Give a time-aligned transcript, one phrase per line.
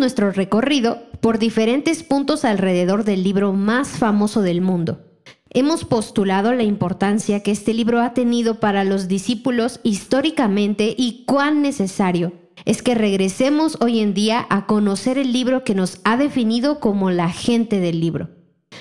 [0.00, 5.06] nuestro recorrido por diferentes puntos alrededor del libro más famoso del mundo.
[5.50, 11.60] Hemos postulado la importancia que este libro ha tenido para los discípulos históricamente y cuán
[11.60, 12.32] necesario
[12.64, 17.10] es que regresemos hoy en día a conocer el libro que nos ha definido como
[17.10, 18.30] la gente del libro.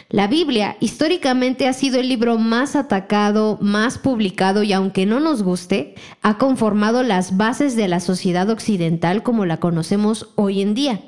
[0.10, 5.43] La Biblia históricamente ha sido el libro más atacado, más publicado y aunque no nos
[5.43, 11.01] guste, ha conformado las bases de la sociedad occidental como la conocemos hoy en día.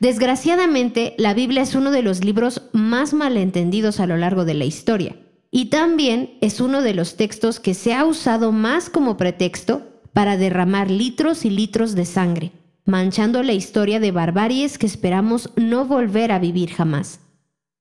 [0.00, 4.64] Desgraciadamente, la Biblia es uno de los libros más malentendidos a lo largo de la
[4.64, 5.16] historia
[5.54, 10.38] y también es uno de los textos que se ha usado más como pretexto para
[10.38, 12.52] derramar litros y litros de sangre,
[12.86, 17.20] manchando la historia de barbaries que esperamos no volver a vivir jamás.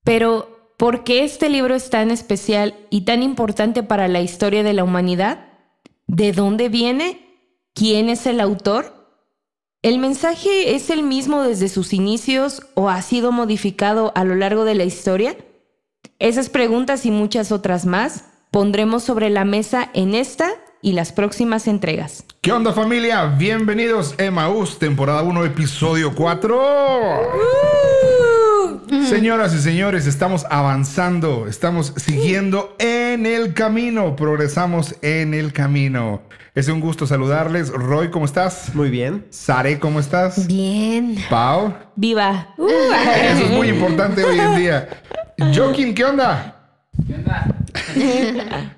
[0.03, 4.73] Pero, ¿por qué este libro es tan especial y tan importante para la historia de
[4.73, 5.45] la humanidad?
[6.07, 7.21] ¿De dónde viene?
[7.73, 9.00] ¿Quién es el autor?
[9.83, 14.63] ¿El mensaje es el mismo desde sus inicios o ha sido modificado a lo largo
[14.63, 15.35] de la historia?
[16.19, 20.51] Esas preguntas y muchas otras más pondremos sobre la mesa en esta
[20.83, 22.25] y las próximas entregas.
[22.41, 23.25] ¿Qué onda familia?
[23.25, 26.61] Bienvenidos a Emaús, temporada 1, episodio 4.
[28.91, 36.23] Señoras y señores, estamos avanzando, estamos siguiendo en el camino, progresamos en el camino.
[36.55, 37.69] Es un gusto saludarles.
[37.69, 38.75] Roy, ¿cómo estás?
[38.75, 39.25] Muy bien.
[39.29, 40.45] Sare, ¿cómo estás?
[40.45, 41.15] Bien.
[41.29, 41.73] Pau.
[41.95, 42.53] ¡Viva!
[42.57, 44.89] Eso es muy importante hoy en día.
[45.55, 46.75] Joaquín, ¿qué onda?
[47.07, 48.75] ¿Qué onda?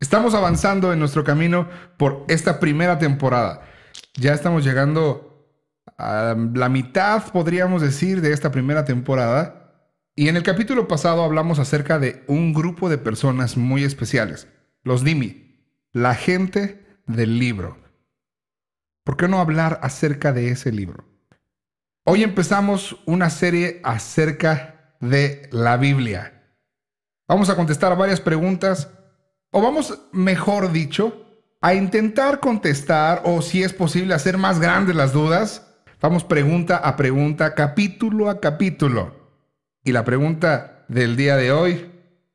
[0.00, 3.62] Estamos avanzando en nuestro camino por esta primera temporada.
[4.14, 5.33] Ya estamos llegando
[5.98, 9.90] la mitad, podríamos decir, de esta primera temporada.
[10.16, 14.48] Y en el capítulo pasado hablamos acerca de un grupo de personas muy especiales,
[14.82, 15.58] los Dimi,
[15.92, 17.78] la gente del libro.
[19.04, 21.04] ¿Por qué no hablar acerca de ese libro?
[22.04, 26.42] Hoy empezamos una serie acerca de la Biblia.
[27.26, 28.90] Vamos a contestar varias preguntas
[29.50, 31.24] o vamos, mejor dicho,
[31.60, 35.73] a intentar contestar o si es posible hacer más grandes las dudas.
[36.04, 39.14] Vamos pregunta a pregunta, capítulo a capítulo.
[39.82, 41.90] Y la pregunta del día de hoy,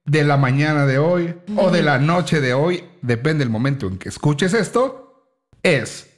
[0.05, 3.99] de la mañana de hoy o de la noche de hoy, depende del momento en
[3.99, 5.23] que escuches esto,
[5.61, 6.09] es,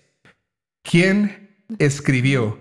[0.81, 2.57] ¿quién escribió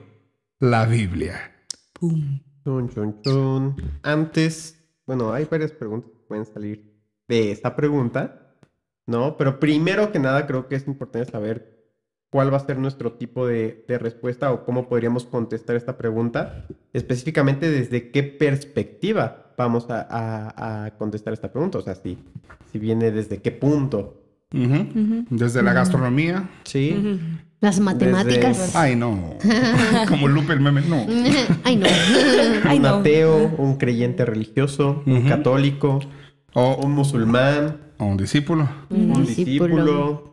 [0.59, 1.55] la Biblia?
[2.01, 3.77] Chun, chun, chun.
[4.03, 8.57] Antes, bueno, hay varias preguntas que pueden salir de esta pregunta,
[9.07, 9.37] ¿no?
[9.37, 11.70] Pero primero que nada creo que es importante saber
[12.31, 17.71] cuál va a ser nuestro tipo de, respuesta o cómo podríamos contestar esta pregunta, específicamente
[17.71, 22.19] desde qué perspectiva vamos a, contestar esta pregunta, o sea, si,
[22.73, 24.17] si viene desde qué punto.
[24.51, 26.51] Desde la gastronomía.
[26.65, 27.19] Sí.
[27.61, 28.75] Las matemáticas.
[28.75, 29.37] Ay, no.
[30.09, 31.07] Como Lupe el meme, no.
[31.65, 31.87] Ay, no.
[32.75, 36.01] un ateo, un creyente religioso, un católico.
[36.55, 37.77] O un musulmán.
[37.99, 38.69] O un discípulo.
[38.89, 40.30] Un, discípulo.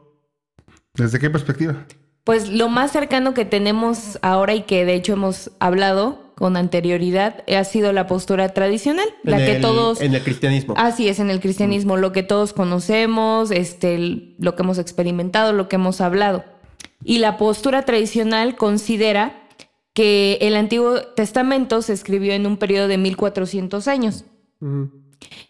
[0.98, 1.86] ¿Desde qué perspectiva?
[2.24, 7.44] Pues lo más cercano que tenemos ahora y que de hecho hemos hablado con anterioridad
[7.48, 10.74] ha sido la postura tradicional, la que todos en el cristianismo.
[10.78, 15.70] Así es, en el cristianismo, lo que todos conocemos, este lo que hemos experimentado, lo
[15.70, 16.44] que hemos hablado.
[17.04, 19.48] Y la postura tradicional considera
[19.94, 24.26] que el Antiguo Testamento se escribió en un periodo de 1400 años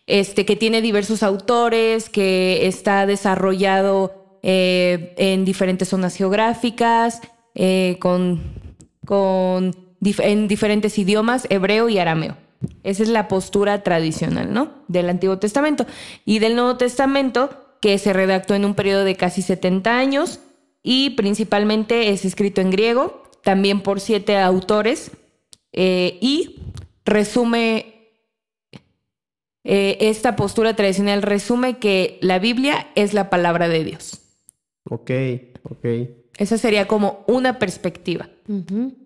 [0.06, 7.22] este, que tiene diversos autores, que está desarrollado eh, en diferentes zonas geográficas,
[7.56, 8.42] eh, con,
[9.06, 9.76] con
[10.20, 12.38] en diferentes idiomas, hebreo y arameo.
[12.84, 14.84] Esa es la postura tradicional, ¿no?
[14.88, 15.86] Del Antiguo Testamento.
[16.26, 17.50] Y del Nuevo Testamento,
[17.82, 20.40] que se redactó en un periodo de casi 70 años
[20.84, 25.12] y principalmente es escrito en griego, también por siete autores,
[25.74, 26.62] eh, y
[27.06, 27.94] resume
[29.70, 34.27] esta postura tradicional resume que la Biblia es la palabra de Dios.
[34.90, 35.12] Ok,
[35.64, 35.86] ok.
[36.38, 38.30] Esa sería como una perspectiva.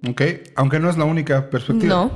[0.09, 0.21] Ok,
[0.55, 1.89] aunque no es la única perspectiva.
[1.89, 2.11] No.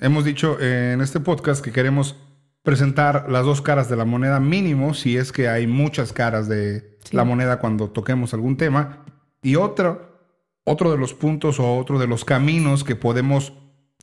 [0.00, 2.16] Hemos dicho en este podcast que queremos
[2.62, 6.98] presentar las dos caras de la moneda mínimo, si es que hay muchas caras de
[7.10, 9.04] la moneda cuando toquemos algún tema.
[9.42, 10.20] Y otro,
[10.64, 13.52] otro de los puntos o otro de los caminos que podemos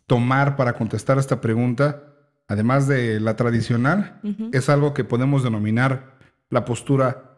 [0.08, 2.16] tomar para contestar esta pregunta
[2.48, 4.20] además de la tradicional,
[4.52, 6.18] es algo que podemos denominar
[6.50, 7.35] la postura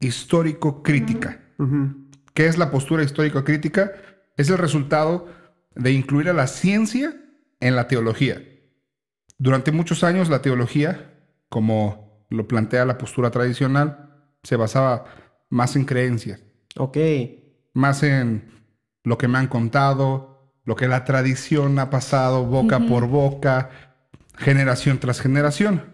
[0.00, 1.40] histórico-crítica.
[2.34, 3.92] ¿Qué es la postura histórico-crítica?
[4.36, 5.28] Es el resultado
[5.74, 7.14] de incluir a la ciencia
[7.60, 8.42] en la teología.
[9.38, 11.14] Durante muchos años la teología,
[11.48, 14.10] como lo plantea la postura tradicional,
[14.42, 15.04] se basaba
[15.50, 16.42] más en creencias.
[16.76, 16.96] Ok.
[17.74, 18.50] Más en
[19.04, 23.70] lo que me han contado, lo que la tradición ha pasado boca por boca,
[24.36, 25.84] generación tras generación.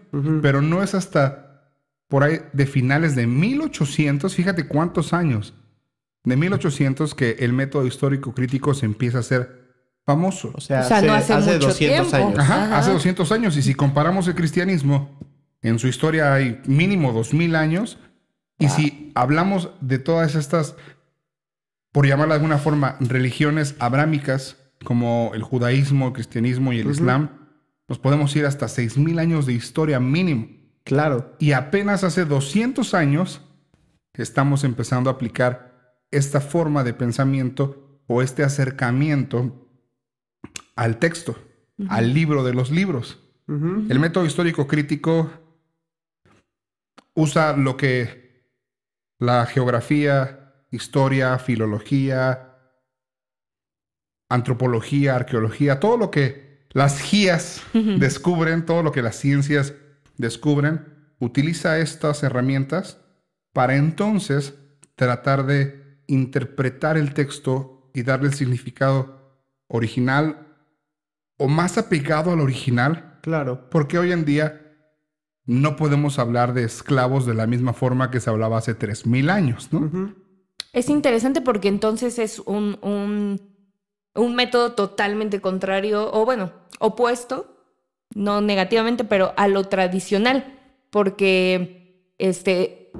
[0.41, 1.46] Pero no es hasta
[2.07, 5.53] por ahí de finales de 1800, fíjate cuántos años,
[6.23, 9.67] de 1800 que el método histórico crítico se empieza a hacer
[10.05, 10.51] famoso.
[10.55, 12.15] O sea, O sea, no hace mucho 200 tiempo.
[12.15, 12.39] años.
[12.39, 12.77] Ajá, Ajá.
[12.79, 13.57] hace 200 años.
[13.57, 15.19] Y si comparamos el cristianismo,
[15.61, 17.97] en su historia hay mínimo 2000 años.
[18.59, 20.75] Y si hablamos de todas estas,
[21.91, 27.29] por llamarla de alguna forma, religiones abrámicas, como el judaísmo, el cristianismo y el islam,
[27.87, 30.47] nos podemos ir hasta 6000 años de historia mínimo.
[30.87, 31.35] Claro.
[31.37, 33.41] Y apenas hace 200 años
[34.13, 39.69] estamos empezando a aplicar esta forma de pensamiento o este acercamiento
[40.77, 41.37] al texto,
[41.89, 43.21] al libro de los libros.
[43.49, 45.29] El método histórico crítico
[47.15, 48.53] usa lo que
[49.19, 52.55] la geografía, historia, filología,
[54.29, 59.73] antropología, arqueología, todo lo que las guías descubren, todo lo que las ciencias
[60.17, 62.99] descubren, utiliza estas herramientas
[63.53, 64.53] para entonces
[64.95, 69.37] tratar de interpretar el texto y darle el significado
[69.67, 70.47] original
[71.37, 73.69] o más apegado al original Claro.
[73.69, 74.61] porque hoy en día
[75.45, 79.69] no podemos hablar de esclavos de la misma forma que se hablaba hace 3.000 años,
[79.71, 80.13] ¿no?
[80.73, 83.41] Es interesante porque entonces es un, un,
[84.15, 87.56] un método totalmente contrario, o bueno, opuesto,
[88.17, 90.59] no negativamente, pero a lo tradicional,
[90.89, 92.91] porque este,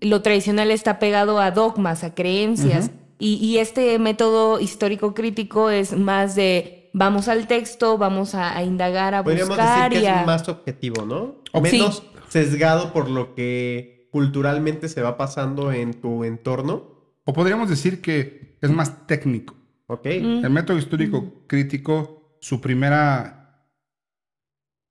[0.00, 5.96] lo tradicional está pegado a dogmas, a creencias, y, y este método histórico crítico es
[5.96, 10.06] más de vamos al texto, vamos a, a indagar, a Podríamos decir buscar que y
[10.06, 10.20] a...
[10.20, 11.36] es más objetivo, ¿no?
[11.52, 11.78] Oh, sí.
[11.78, 16.90] Menos sesgado por lo que culturalmente se va pasando en tu entorno.
[17.24, 19.54] O podríamos decir que es más técnico.
[19.86, 20.06] ¿Ok?
[20.06, 20.44] Mm.
[20.44, 23.41] El método histórico crítico, su primera,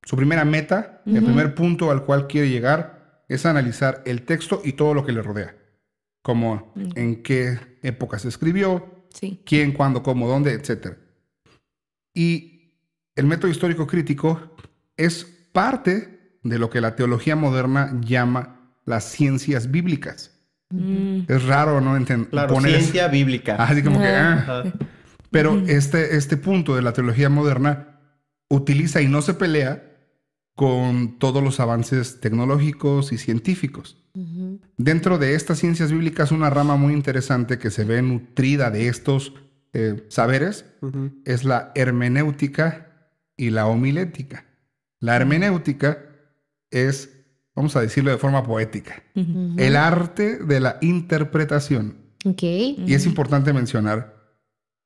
[0.03, 4.73] su primera meta, el primer punto al cual quiere llegar es analizar el texto y
[4.73, 5.55] todo lo que le rodea.
[6.23, 9.41] Como en qué época se escribió, Sí.
[9.45, 10.97] quién, cuándo, cómo, dónde, etc.
[12.13, 12.75] Y
[13.15, 14.55] el método histórico crítico
[14.97, 20.31] es parte de lo que la teología moderna llama las ciencias bíblicas.
[20.69, 21.21] Mm.
[21.27, 21.97] Es raro, ¿no?
[21.97, 23.55] Enten- Claro, poner ciencia bíblica.
[23.55, 24.07] Así como que...
[24.07, 24.33] ah.
[24.33, 24.63] Ajá.
[25.29, 27.99] Pero este, este punto de la teología moderna
[28.49, 29.90] utiliza y no se pelea
[30.55, 33.97] con todos los avances tecnológicos y científicos.
[34.77, 39.33] Dentro de estas ciencias bíblicas, una rama muy interesante que se ve nutrida de estos
[39.73, 40.65] eh, saberes
[41.25, 44.45] es la hermenéutica y la homilética.
[44.99, 45.99] La hermenéutica
[46.69, 47.09] es,
[47.55, 51.97] vamos a decirlo de forma poética, el arte de la interpretación.
[52.25, 52.43] Ok.
[52.43, 54.21] Y es importante mencionar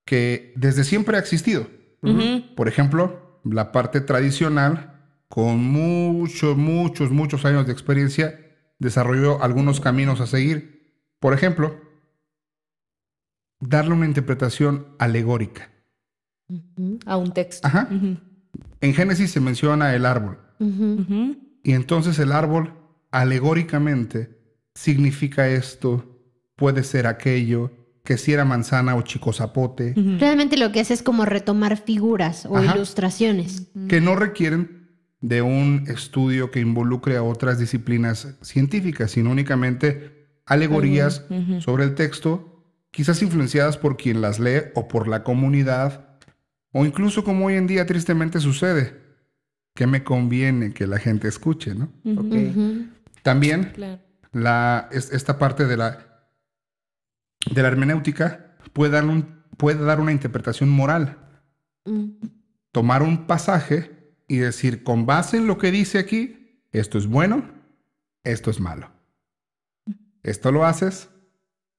[0.06, 1.68] que desde siempre ha existido.
[2.56, 4.95] Por ejemplo, la parte tradicional,
[5.28, 8.40] con muchos, muchos, muchos años de experiencia,
[8.80, 10.94] desarrolló algunos caminos a seguir.
[11.20, 11.80] Por ejemplo,
[13.60, 15.72] darle una interpretación alegórica.
[17.06, 17.68] A un texto.
[17.68, 17.90] Ajá.
[18.82, 20.38] En Génesis se menciona el árbol.
[21.64, 22.74] Y entonces el árbol,
[23.12, 24.38] alegóricamente,
[24.76, 26.22] significa esto,
[26.56, 27.72] puede ser aquello,
[28.04, 29.96] que si era manzana o chico zapote.
[30.20, 32.76] Realmente lo que hace es como retomar figuras o Ajá.
[32.76, 33.68] ilustraciones.
[33.90, 34.85] que no requieren
[35.28, 41.26] de un estudio que involucre a otras disciplinas científicas, sino únicamente alegorías
[41.62, 46.06] sobre el texto, quizás influenciadas por quien las lee o por la comunidad,
[46.72, 49.02] o incluso como hoy en día tristemente sucede,
[49.74, 51.90] que me conviene que la gente escuche, ¿no?
[53.24, 54.00] También Claro.
[54.32, 56.06] la, es- esta parte de la,
[57.52, 61.18] de la hermenéutica puede dar, un- puede dar una interpretación moral.
[61.86, 62.20] Ujú.
[62.72, 63.95] Tomar un pasaje
[64.28, 67.44] y decir, con base en lo que dice aquí, esto es bueno,
[68.24, 68.90] esto es malo.
[70.24, 71.10] Esto lo haces,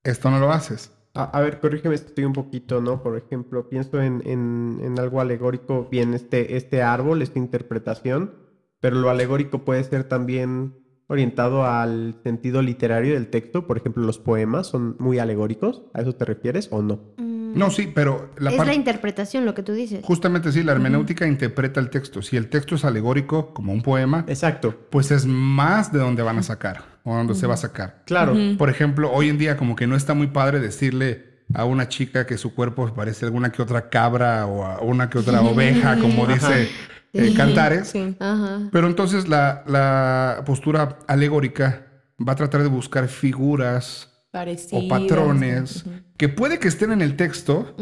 [0.04, 0.92] esto no lo haces.
[1.14, 3.02] A, a ver, corrígeme si estoy un poquito, ¿no?
[3.02, 8.34] Por ejemplo, pienso en, en- en algo alegórico, bien, este, este árbol, esta interpretación,
[8.80, 10.74] pero lo alegórico puede ser también
[11.08, 13.66] orientado al sentido literario del texto.
[13.66, 15.82] Por ejemplo, los poemas son muy alegóricos.
[15.94, 17.00] ¿A eso te refieres o no?
[17.16, 17.35] Mm.
[17.56, 20.00] No, sí, pero la es la interpretación lo que tú dices.
[20.04, 22.22] Justamente sí, la hermenéutica interpreta el texto.
[22.22, 26.38] Si el texto es alegórico, como un poema, Exacto, pues es más de donde van
[26.38, 28.02] a sacar o donde se va a sacar.
[28.04, 28.34] claro.
[28.58, 32.26] Por ejemplo, hoy en día como que no está muy padre decirle a una chica
[32.26, 36.26] que su cuerpo parece alguna que otra cabra o a una que otra oveja, como
[36.26, 36.68] dice
[37.12, 37.88] eh, Cantares.
[37.88, 38.16] Sí.
[38.18, 38.68] Ajá.
[38.72, 41.86] Pero entonces la, la postura alegórica
[42.26, 44.84] va a tratar de buscar figuras Parecidas.
[44.84, 45.84] o patrones
[46.16, 47.74] que puede que estén en el texto,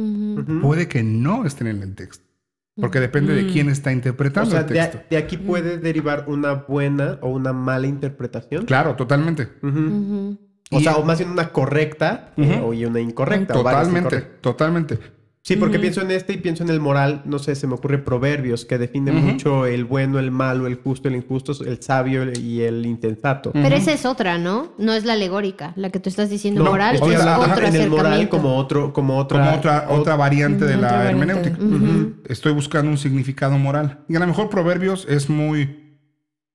[0.63, 2.25] puede que no estén en el texto.
[2.77, 3.53] Porque depende de Mm.
[3.53, 5.01] quién está O interpretando sea, el de, texto.
[5.09, 8.65] de aquí puede derivar una buena o una mala interpretación.
[8.67, 9.49] Claro, totalmente.
[10.71, 13.55] O Y- sea, o más bien una correcta eh, o y una incorrecta.
[13.55, 14.41] Totalmente, incorrectas.
[14.41, 14.99] totalmente.
[15.47, 17.21] Sí, porque pienso en este y pienso en el moral.
[17.27, 21.09] No sé, se me ocurre proverbios que definen mucho el bueno, el malo, el justo,
[21.09, 23.53] el injusto, el sabio y el insensato.
[23.53, 24.73] Pero esa es otra, ¿no?
[24.79, 27.67] No es la alegórica, la que tú estás diciendo No, moral, estoy es hablando otro
[27.67, 31.59] en el moral como otro, como otra, Como otra, ot- otra variante de la hermenéutica.
[32.27, 34.03] Estoy buscando un significado moral.
[34.09, 35.99] Y a lo mejor Proverbios es muy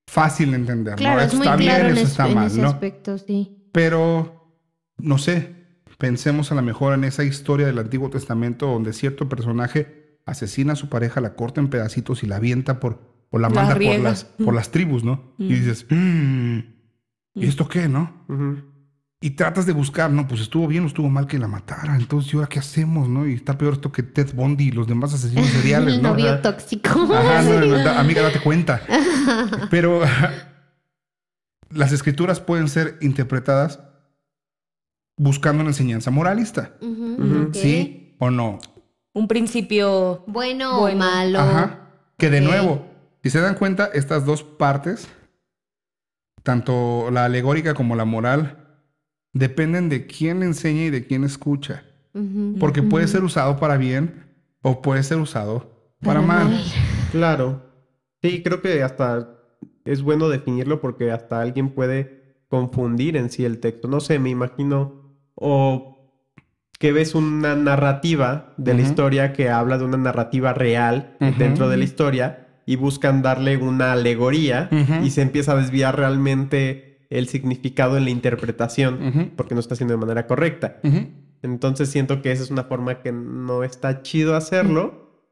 [0.07, 0.95] fácil de entender.
[0.95, 1.21] Claro, ¿no?
[1.21, 2.69] es Eso muy está claro bien, en, eso es- está en mal, ese ¿no?
[2.69, 3.67] aspecto, sí.
[3.71, 4.51] Pero,
[4.97, 5.58] no sé,
[5.99, 10.75] pensemos a lo mejor en esa historia del Antiguo Testamento donde cierto personaje asesina a
[10.75, 13.99] su pareja, la corta en pedacitos y la avienta por, o la La manda por
[13.99, 15.33] las, por las tribus, ¿no?
[15.37, 15.47] Y Mm.
[15.49, 16.57] dices, "Mm,
[17.35, 18.25] ¿y esto qué, no?
[19.21, 21.97] Y tratas de buscar, no, pues estuvo bien o estuvo mal que la matara.
[21.97, 23.27] Entonces, ¿y ahora qué hacemos, no?
[23.27, 26.09] Y está peor esto que Ted Bundy y los demás asesinos seriales, El ¿no?
[26.11, 26.41] novio Ajá.
[26.41, 26.89] tóxico.
[27.13, 28.81] Ajá, no, no, da- amiga, date cuenta.
[29.69, 30.01] Pero
[31.71, 33.79] las escrituras pueden ser interpretadas
[35.19, 36.73] buscando una enseñanza moralista.
[37.53, 38.57] ¿Sí o no?
[39.13, 40.23] Un principio.
[40.25, 40.95] Bueno, Bueno.
[40.95, 41.39] o malo.
[41.39, 41.89] Ajá.
[42.17, 42.85] Que de nuevo,
[43.21, 45.07] si se dan cuenta, estas dos partes,
[46.43, 48.65] tanto la alegórica como la moral,
[49.33, 51.83] dependen de quién enseña y de quién escucha.
[52.59, 54.25] Porque puede ser usado para bien
[54.61, 56.61] o puede ser usado para, mal.
[57.11, 57.61] Claro.
[58.21, 59.29] Sí, creo que hasta
[59.85, 63.87] es bueno definirlo porque hasta alguien puede confundir en sí el texto.
[63.87, 64.98] No sé, me imagino
[65.39, 65.99] o
[66.79, 71.77] que ves una narrativa de la historia que habla de una narrativa real dentro de
[71.77, 74.69] la historia y buscan darle una alegoría
[75.03, 79.93] y se empieza a desviar realmente el significado en la interpretación porque no está haciendo
[79.93, 80.79] de manera correcta.
[81.41, 85.25] Entonces siento que esa es una forma que no está chido hacerlo.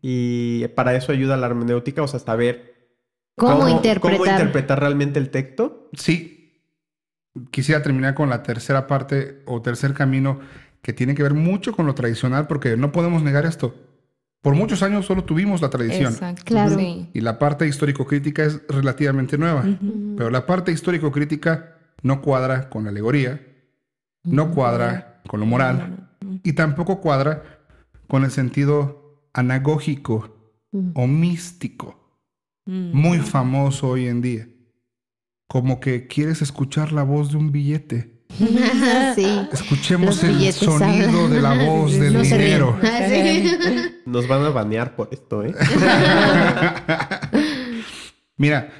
[0.00, 2.68] Y para eso ayuda la hermenéutica, o sea, saber
[3.36, 4.18] ¿Cómo, interpretar?
[4.18, 5.88] cómo interpretar realmente el texto.
[5.92, 6.37] Sí.
[7.50, 10.40] Quisiera terminar con la tercera parte o tercer camino
[10.82, 13.74] que tiene que ver mucho con lo tradicional porque no podemos negar esto.
[14.40, 16.42] Por muchos años solo tuvimos la tradición Exacto.
[16.44, 16.76] Claro.
[16.76, 17.08] Sí.
[17.12, 19.64] y la parte histórico-crítica es relativamente nueva.
[20.16, 23.44] Pero la parte histórico-crítica no cuadra con la alegoría,
[24.24, 26.08] no cuadra con lo moral
[26.42, 27.42] y tampoco cuadra
[28.06, 30.36] con el sentido anagógico
[30.94, 32.20] o místico,
[32.66, 34.48] muy famoso hoy en día.
[35.48, 38.18] Como que quieres escuchar la voz de un billete.
[39.16, 39.48] sí.
[39.52, 41.30] Escuchemos el sonido hablan.
[41.30, 42.78] de la voz del No dinero.
[42.82, 43.50] Ah, sí.
[44.06, 45.54] Nos van a banear por esto, ¿eh?
[48.36, 48.70] Mira,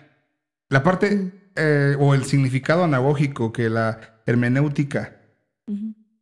[0.68, 5.16] la parte eh, o el significado anagógico que la hermenéutica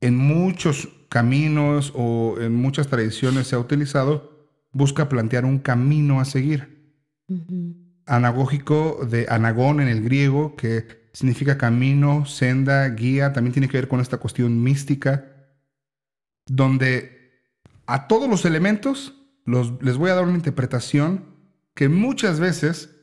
[0.01, 6.25] en muchos caminos o en muchas tradiciones se ha utilizado, busca plantear un camino a
[6.25, 6.95] seguir.
[7.29, 7.86] Ujú.
[8.07, 13.89] Anagógico de anagón en el griego, que significa camino, senda, guía, también tiene que ver
[13.89, 15.25] con esta cuestión mística,
[16.47, 17.33] donde
[17.87, 21.37] a todos los elementos los, les voy a dar una interpretación
[21.75, 22.97] que muchas veces,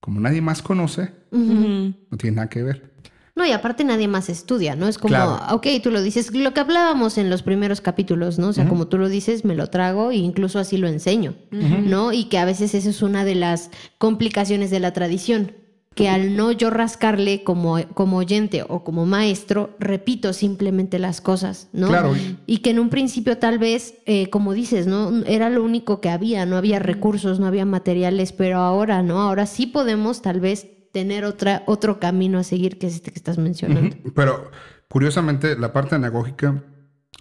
[0.00, 2.94] como nadie más conoce, no tiene nada que ver.
[3.38, 4.88] No, y aparte nadie más estudia, ¿no?
[4.88, 5.38] Es como, Claro.
[5.52, 8.48] ok, tú lo dices, lo que hablábamos en los primeros capítulos, ¿no?
[8.48, 12.12] O sea, como tú lo dices, me lo trago e incluso así lo enseño, ¿no?
[12.12, 15.52] Y que a veces eso es una de las complicaciones de la tradición,
[15.94, 21.68] que al no yo rascarle como, como oyente o como maestro, repito simplemente las cosas,
[21.72, 21.86] ¿no?
[21.86, 22.16] Claro.
[22.44, 25.24] Y que en un principio tal vez, eh, como dices, ¿no?
[25.26, 29.20] Era lo único que había, no había recursos, no había materiales, pero ahora, ¿no?
[29.20, 30.66] Ahora sí podemos tal vez
[30.98, 33.96] tener otra, otro camino a seguir que es este que estás mencionando.
[34.16, 34.50] Pero
[34.88, 36.64] curiosamente, la parte anagógica,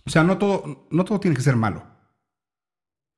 [0.03, 1.86] o sea, no todo, no todo tiene que ser malo.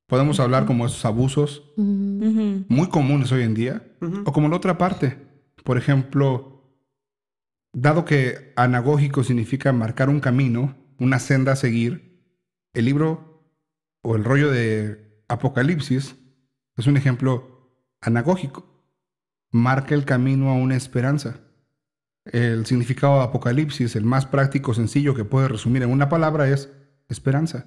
[0.08, 3.84] Podemos hablar como esos abusos muy comunes hoy en día,
[4.26, 5.18] o como la otra parte.
[5.64, 6.76] Por ejemplo,
[7.72, 12.22] dado que anagógico significa marcar un camino, una senda a seguir,
[12.74, 13.46] el libro
[14.02, 16.18] o el rollo de Apocalipsis
[16.76, 18.69] es un ejemplo anagógico.
[19.52, 21.40] Marca el camino a una esperanza.
[22.26, 26.70] El significado de Apocalipsis, el más práctico, sencillo que puede resumir en una palabra es
[27.08, 27.66] esperanza.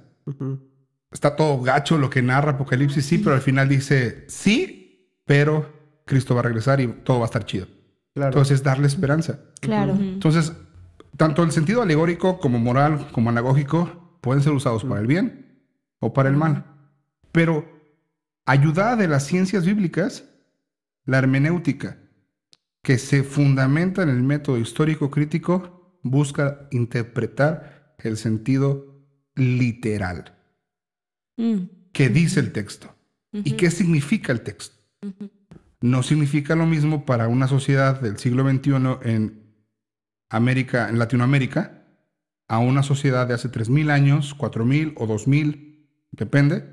[1.11, 5.73] Está todo gacho lo que narra Apocalipsis, sí, pero al final dice sí, pero
[6.05, 7.67] Cristo va a regresar y todo va a estar chido.
[8.15, 8.29] Claro.
[8.29, 9.41] Entonces es darle esperanza.
[9.61, 9.95] Claro.
[9.95, 10.03] Ujú.
[10.03, 10.53] Entonces,
[11.17, 15.61] tanto el sentido alegórico como moral como anagógico pueden ser usados para el bien
[15.99, 16.65] o para el mal.
[17.33, 17.67] Pero
[18.45, 20.25] ayudada de las ciencias bíblicas,
[21.05, 21.99] la hermenéutica,
[22.83, 30.37] que se fundamenta en el método histórico crítico, busca interpretar el sentido literal.
[31.37, 31.65] Mm.
[31.93, 32.95] ¿Qué dice el texto?
[33.33, 34.77] ¿Y qué significa el texto?
[35.81, 39.43] No significa lo mismo para una sociedad del siglo XXI en
[40.29, 41.85] América, en Latinoamérica,
[42.49, 46.65] a una sociedad de hace 3.000 años, 4.000 o 2.000, depende,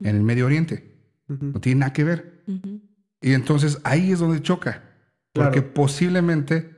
[0.00, 0.96] en el Medio Oriente.
[1.28, 2.44] No tiene nada que ver.
[3.20, 4.82] Y entonces ahí es donde choca.
[5.32, 5.74] Porque Claro.
[5.74, 6.74] posiblemente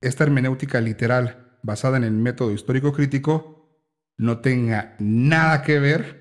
[0.00, 3.68] esta hermenéutica literal basada en el método histórico crítico
[4.16, 6.20] no tenga nada que ver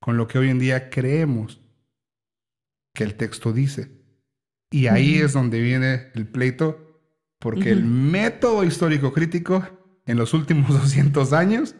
[0.00, 1.60] con lo que hoy en día creemos
[2.94, 3.90] que el texto dice.
[4.70, 7.00] Y ahí es donde viene el pleito,
[7.38, 9.66] porque el método histórico crítico
[10.06, 11.74] en los últimos 200 años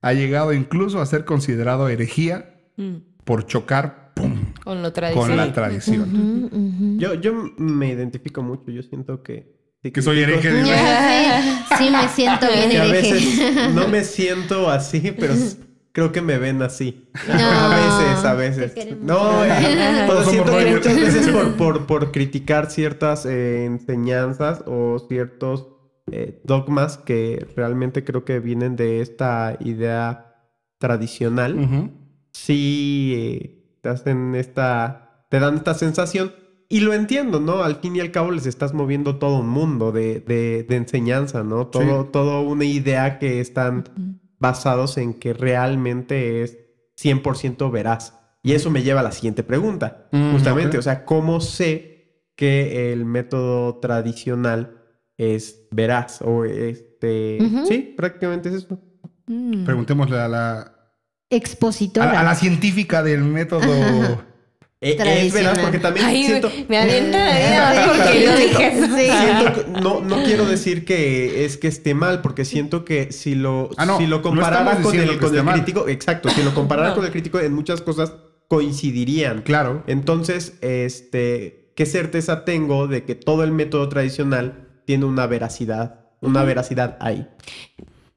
[0.00, 2.96] ha llegado incluso a ser considerado herejía Mm.
[3.24, 3.99] por chocar.
[4.64, 5.36] Con lo con tradicional.
[5.36, 6.98] la tradición.
[6.98, 8.70] Yo, yo me identifico mucho.
[8.70, 9.56] Yo siento que...
[9.82, 10.64] sí Que soy hereje de-
[11.78, 13.12] Sí, me siento bien a hereje.
[13.14, 15.34] veces no me siento así, pero
[15.92, 17.08] creo que me ven así.
[17.26, 17.34] No.
[17.40, 17.68] A
[18.04, 18.98] veces, a veces.
[19.00, 24.98] No, eh, pero siento que muchas veces por, por, por criticar ciertas eh, enseñanzas o
[25.08, 25.68] ciertos
[26.12, 30.26] eh, dogmas que realmente creo que vienen de esta idea
[30.78, 31.90] tradicional,
[32.32, 36.32] sí eh, te hacen esta, te dan esta sensación.
[36.68, 37.64] Y lo entiendo, ¿no?
[37.64, 41.42] Al fin y al cabo les estás moviendo todo un mundo de, de, de enseñanza,
[41.42, 41.66] ¿no?
[41.66, 46.58] Todo, todo una idea que están basados en que realmente es
[46.96, 48.20] 100% veraz.
[48.42, 52.92] Y eso me lleva a la siguiente pregunta, Mm, justamente, o sea, ¿cómo sé que
[52.92, 54.82] el método tradicional
[55.16, 56.22] es veraz?
[56.22, 58.78] O este, sí, prácticamente es eso.
[59.26, 59.64] Mm.
[59.64, 60.79] Preguntémosle a la,
[61.30, 62.20] Expositora.
[62.20, 63.62] a la científica del método.
[64.82, 66.50] Eh, es porque también Ay, siento...
[66.68, 68.96] me, avienta Eh, porque yo siento- dije eso.
[68.96, 69.26] Sí.
[69.26, 73.34] siento que- no, no quiero decir que es que esté mal, porque siento que si
[73.34, 75.54] lo, Ah, no, si lo comparara con el, con el mal.
[75.56, 76.94] crítico, exacto, si lo comparara No.
[76.94, 78.14] con el crítico, en muchas cosas
[78.48, 79.42] coincidirían.
[79.42, 79.84] Claro.
[79.86, 86.42] Entonces, este, ¿qué certeza tengo de que todo el método tradicional tiene una veracidad, una
[86.42, 87.28] veracidad ahí?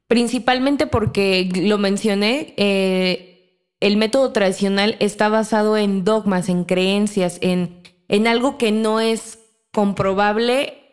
[0.06, 3.34] Principalmente porque lo mencioné, eh,
[3.80, 9.38] el método tradicional está basado en dogmas, en creencias, en, en algo que no es
[9.72, 10.84] comprobable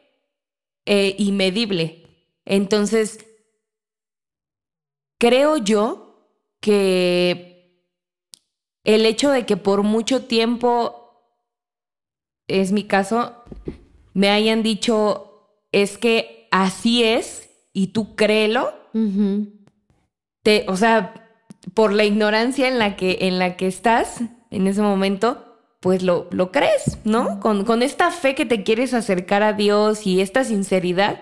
[0.85, 2.03] eh, y medible.
[2.45, 3.25] Entonces,
[5.19, 6.27] creo yo
[6.59, 7.51] que
[8.83, 10.97] el hecho de que por mucho tiempo,
[12.47, 13.43] es mi caso,
[14.13, 17.40] me hayan dicho, es que así es
[17.73, 18.73] y tú créelo,
[20.43, 21.13] te, o sea,
[21.73, 26.27] por la ignorancia en la que, en la que estás en ese momento, pues lo,
[26.31, 27.39] lo crees, ¿no?
[27.39, 31.21] Con, con esta fe que te quieres acercar a Dios y esta sinceridad,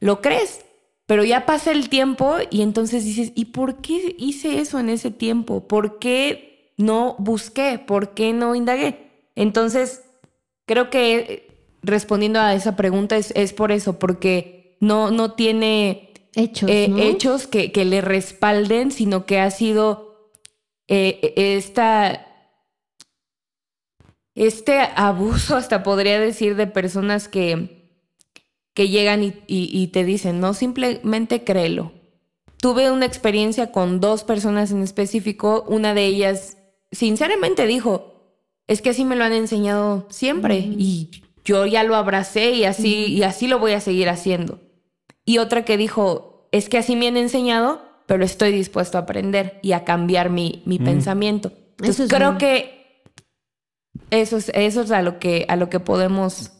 [0.00, 0.64] lo crees.
[1.06, 5.10] Pero ya pasa el tiempo y entonces dices, ¿y por qué hice eso en ese
[5.10, 5.66] tiempo?
[5.66, 7.78] ¿Por qué no busqué?
[7.84, 9.10] ¿Por qué no indagué?
[9.34, 10.02] Entonces,
[10.66, 11.48] creo que
[11.82, 16.98] respondiendo a esa pregunta es, es por eso, porque no, no tiene Hechos, eh, ¿no?
[16.98, 20.30] hechos que, que le respalden, sino que ha sido
[20.88, 22.26] eh, esta,
[24.34, 27.90] este abuso, hasta podría decir, de personas que,
[28.74, 31.92] que llegan y, y- y te dicen, no, simplemente créelo.
[32.58, 36.58] Tuve una experiencia con dos personas en específico, una de ellas
[36.92, 40.74] sinceramente dijo, es que así me lo han enseñado siempre Ujú.
[40.78, 41.10] y
[41.44, 44.60] yo ya lo abracé y así, y así lo voy a seguir haciendo.
[45.30, 49.60] Y otra que dijo, es que así me han enseñado, pero estoy dispuesto a aprender
[49.62, 50.84] y a cambiar mi, mi Mm.
[50.84, 51.52] pensamiento.
[51.78, 53.04] Entonces Eso es creo que
[54.10, 56.50] eso es, eso es a lo que, a lo que podemos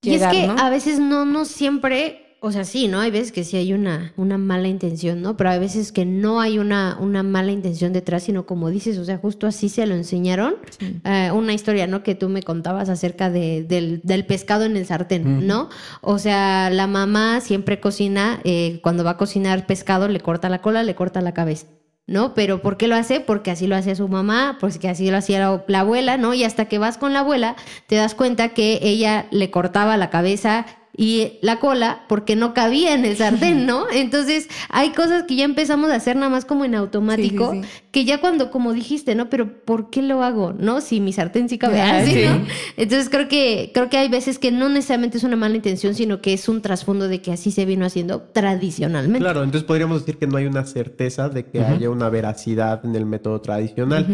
[0.00, 0.56] Y es llegar, que ¿no?
[0.56, 3.00] a veces no, no siempre, o sea, sí, ¿no?
[3.00, 5.34] Hay veces que sí hay una, una mala intención, ¿no?
[5.34, 9.04] Pero hay veces que no hay una, una mala intención detrás, sino como dices, o
[9.06, 10.56] sea, justo así se lo enseñaron.
[10.78, 11.00] Sí.
[11.04, 12.02] Eh, una historia, ¿no?
[12.02, 15.46] Que tú me contabas acerca de, del, del pescado en el sartén.
[15.46, 15.70] ¿no?
[16.02, 20.60] O sea, la mamá siempre cocina, eh, cuando va a cocinar pescado, le corta la
[20.60, 21.66] cola, le corta la cabeza.
[22.06, 22.34] ¿No?
[22.34, 23.20] Pero ¿por qué lo hace?
[23.20, 26.34] Porque así lo hacía su mamá, porque así lo hacía la, la abuela, ¿no?
[26.34, 30.10] Y hasta que vas con la abuela, te das cuenta que ella le cortaba la
[30.10, 33.90] cabeza y la cola porque no cabía en el sartén, ¿no?
[33.90, 37.68] Entonces, hay cosas que ya empezamos a hacer nada más como en automático, Sí, sí,
[37.94, 39.30] que ya cuando, como dijiste, ¿no?
[39.30, 40.52] Pero ¿por qué lo hago?
[40.52, 40.82] ¿No?
[40.82, 42.24] Si mi sartén sí cabe Ah, así, sí.
[42.26, 42.44] ¿no?
[42.76, 46.20] Entonces creo que, creo que hay veces que no necesariamente es una mala intención, sino
[46.20, 49.20] que es un trasfondo de que así se vino haciendo tradicionalmente.
[49.20, 52.94] Claro, entonces podríamos decir que no hay una certeza de que haya una veracidad en
[52.96, 54.04] el método tradicional.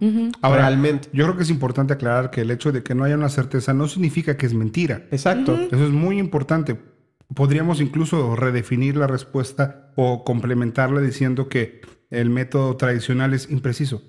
[0.00, 0.06] Ujú.
[0.06, 0.32] Ujú.
[0.42, 1.08] Ahora, Realmente.
[1.12, 3.72] yo creo que es importante aclarar que el hecho de que no haya una certeza
[3.72, 5.06] no significa que es mentira.
[5.10, 5.58] Exacto.
[5.72, 6.76] Eso es muy importante.
[7.34, 14.02] podríamos incluso redefinir la respuesta o complementarla diciendo que el método tradicional es impreciso,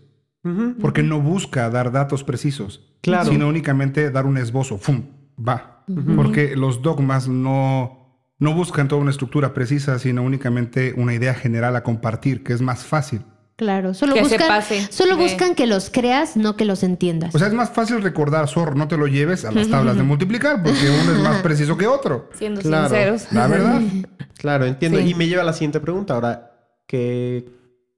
[0.82, 3.30] porque no busca dar datos precisos, Claro.
[3.32, 5.04] sino únicamente dar un esbozo, ¡fum!
[5.40, 5.84] Va.
[6.16, 11.76] Porque los dogmas no, no buscan toda una estructura precisa, sino únicamente una idea general
[11.76, 13.22] a compartir, que es más fácil.
[13.58, 16.82] Claro, solo Que se buscan, pase solo de- buscan que los creas, no que los
[16.82, 17.36] entiendas.
[17.36, 20.04] O sea, es más fácil recordar, zorro, no te lo lleves a las tablas de
[20.04, 22.30] multiplicar, porque uno es más preciso que otro.
[22.34, 22.88] Siendo Claro.
[22.90, 23.28] sinceros.
[23.32, 23.82] La verdad.
[24.38, 24.98] Claro, entiendo.
[24.98, 25.10] Sí.
[25.10, 26.16] Y me lleva a la siguiente pregunta.
[26.16, 26.52] Ahora,
[26.88, 27.46] ¿qué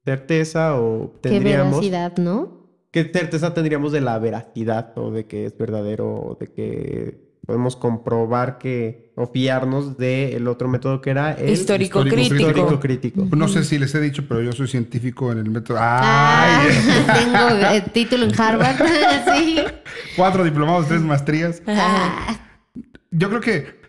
[0.06, 1.72] certeza o Qué tendríamos?
[1.82, 2.63] veracidad, ¿no?
[2.92, 7.76] ¿Qué certeza tendríamos de la veracidad o de que es verdadero o de que podemos
[7.76, 12.50] comprobar que o fiarnos del otro método que era el Histórico, Histórico crítico.
[12.50, 13.28] histórico crítico?
[13.36, 15.78] No sé si les he dicho, pero yo soy científico en el método.
[15.82, 16.70] Ah, ¡Ay!
[17.24, 18.78] tengo eh, título en Harvard.
[19.36, 19.58] sí.
[20.16, 21.62] Cuatro diplomados, tres maestrías.
[21.68, 22.38] Ah,
[23.12, 23.82] Yo creo que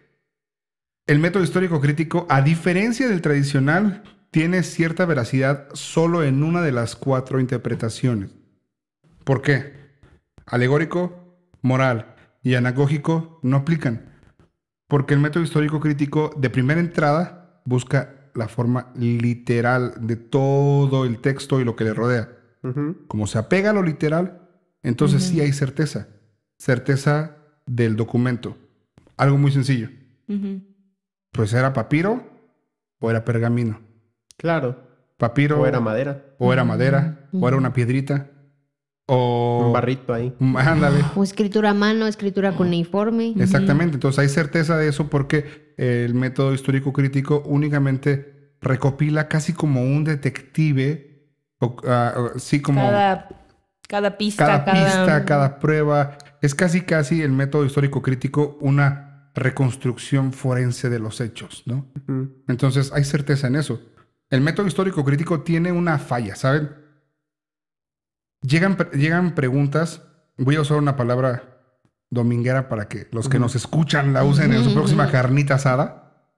[1.07, 4.03] el método histórico crítico, a diferencia del tradicional,
[4.35, 8.33] tiene cierta veracidad solo en una de las cuatro interpretaciones.
[9.23, 9.75] ¿Por qué?
[10.45, 14.11] Alegórico, moral y anagógico no aplican.
[14.89, 21.21] Porque el método histórico crítico de primera entrada busca la forma literal de todo el
[21.21, 22.29] texto y lo que le rodea.
[23.07, 24.49] Como se apega a lo literal,
[24.83, 26.09] entonces sí hay certeza.
[26.59, 28.57] Certeza del documento.
[29.17, 29.91] Algo muy sencillo.
[31.31, 32.29] Pues era papiro
[32.99, 33.94] o era pergamino.
[34.39, 34.83] Claro.
[35.17, 36.25] Papiro O era madera.
[36.39, 38.31] o era madera o era una piedrita
[39.07, 40.35] o Un barrito ahí.
[40.39, 41.05] Mm, Ándale.
[41.15, 43.35] o escritura a mano, escritura cuneiforme.
[43.39, 43.95] Exactamente.
[43.95, 50.05] Entonces hay certeza de eso porque el método histórico crítico únicamente recopila casi como un
[50.05, 51.29] detective,
[51.61, 53.29] o, ah, sí como Cada,
[53.87, 56.17] cada pista, cada cada, pista, cada prueba.
[56.41, 61.93] Es casi casi el método histórico crítico una reconstrucción forense de los hechos, ¿no?
[62.49, 63.81] Entonces hay certeza en eso.
[64.31, 66.71] El método histórico crítico tiene una falla, ¿saben?
[68.43, 70.03] Llegan, llegan preguntas,
[70.37, 71.55] voy a usar una palabra
[72.11, 76.33] dominguera para que los que nos escuchan la usen en su próxima carnita asada,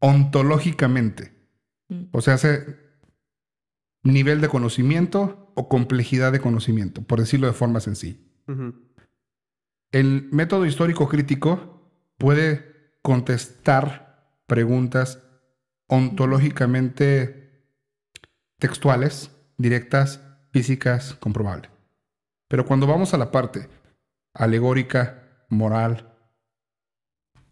[0.00, 1.34] ontológicamente.
[1.88, 2.04] Mm.
[2.12, 2.76] O sea, hace
[4.02, 8.18] nivel de conocimiento o complejidad de conocimiento, por decirlo de forma sencilla.
[8.46, 8.74] Ujú.
[9.90, 15.22] El método histórico crítico puede contestar preguntas
[15.88, 17.64] ontológicamente
[18.58, 20.20] textuales, directas,
[20.52, 21.70] físicas, comprobables.
[22.48, 23.68] Pero cuando vamos a la parte
[24.34, 26.14] alegórica, moral,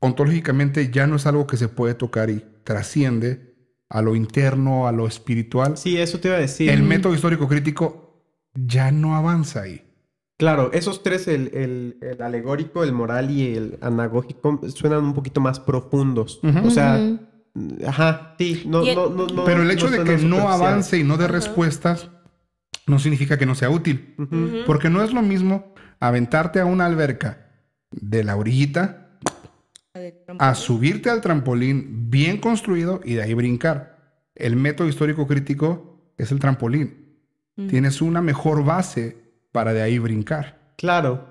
[0.01, 3.55] ontológicamente ya no es algo que se puede tocar y trasciende
[3.89, 5.77] a lo interno, a lo espiritual.
[5.77, 6.71] Sí, eso te iba a decir.
[6.71, 9.83] El método histórico crítico ya no avanza ahí.
[10.39, 15.41] Claro, esos tres, el, el- el alegórico, el moral y el anagógico, suenan un poquito
[15.41, 16.41] más profundos.
[16.65, 16.99] O sea.
[17.87, 20.99] Ajá, sí, no, el- no, no, no- Pero el hecho no de que no avance
[20.99, 22.11] y no dé respuestas
[22.87, 24.15] no significa que no sea útil.
[24.67, 27.49] Porque no es lo mismo aventarte a una alberca
[27.91, 29.19] de la orillita
[30.39, 33.97] a subirte al trampolín bien construido y de ahí brincar.
[34.35, 37.17] El método histórico crítico es el trampolín.
[37.57, 37.69] Mm.
[37.69, 39.17] Tienes una mejor base
[39.53, 40.75] para de ahí brincar.
[40.77, 41.29] Claro,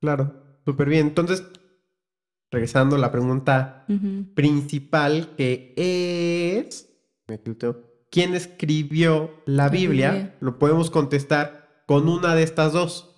[0.00, 1.08] claro, súper bien.
[1.08, 1.42] Entonces,
[2.54, 3.84] regresando a la pregunta
[4.34, 6.88] principal que es,
[8.10, 10.34] ¿quién escribió la La Biblia?
[10.40, 13.10] Lo podemos contestar con una de estas dos.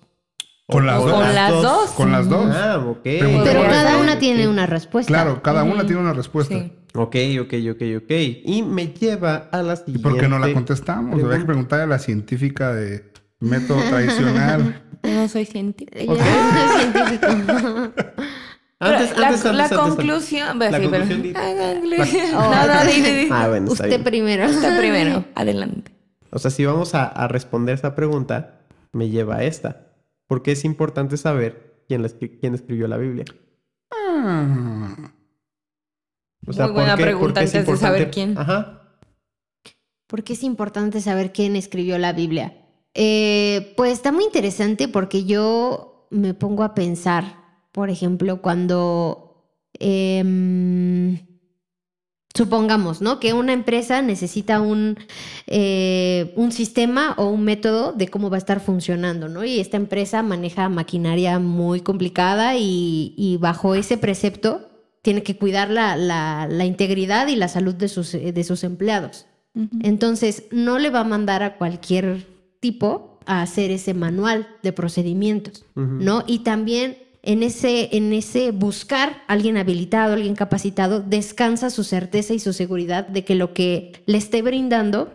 [0.67, 1.13] Con las dos.
[1.13, 1.89] Con las dos.
[1.91, 2.45] Con las dos.
[2.53, 3.01] Ah, ok.
[3.01, 5.07] Pregunta Pero cada una tiene una respuesta.
[5.13, 6.55] Claro, cada una tiene una respuesta.
[6.55, 6.73] Sí.
[6.93, 8.11] Ok, ok, ok, ok.
[8.43, 10.01] Y me lleva a la ¿Y siguiente.
[10.03, 11.13] por qué no la contestamos?
[11.13, 11.47] Habría que pregunta.
[11.47, 14.83] preguntarle a la científica de método tradicional.
[15.03, 16.15] No soy científico.
[16.17, 16.21] Ya, Ok.
[16.91, 17.93] científico.
[18.79, 20.59] Antes, la, antes, antes, la antes, conclusión.
[20.59, 23.27] La sí, conclusión La No, no, di, di, di.
[23.31, 24.03] Ah, bueno, Usted bien.
[24.03, 24.45] primero.
[24.49, 25.25] Usted primero.
[25.35, 25.91] Adelante.
[26.31, 28.61] O sea, si vamos a, a responder esa pregunta,
[28.91, 29.87] me lleva a esta.
[30.27, 33.25] Porque es importante saber quién, la escri- quién escribió la Biblia.
[33.91, 35.11] Ah.
[36.45, 38.09] O sea, Muy buena ¿por qué- pregunta antes de saber importante?
[38.11, 38.37] quién.
[38.37, 38.81] Ajá.
[40.07, 42.53] ¿Por qué es importante saber quién escribió la Biblia?
[42.93, 47.43] Eh, pues está muy interesante porque yo me pongo a pensar,
[47.77, 51.19] por ejemplo, cuando em,
[52.33, 53.19] supongamos, ¿no?
[53.19, 54.97] Que una empresa necesita un,
[55.45, 59.43] eh, un sistema o un método de cómo va a estar funcionando, ¿no?
[59.43, 64.69] Y esta empresa maneja maquinaria muy complicada y, y bajo ese precepto
[65.03, 69.27] tiene que cuidar la, la- la integridad y la salud de sus, de sus empleados.
[69.83, 72.25] Entonces, no le va a mandar a cualquier
[72.59, 75.63] tipo a hacer ese manual de procedimientos.
[75.75, 76.23] ¿no?
[76.27, 82.33] Y también en ese, en ese buscar a alguien habilitado, alguien capacitado, descansa su certeza
[82.33, 85.13] y su seguridad de que lo que le esté brindando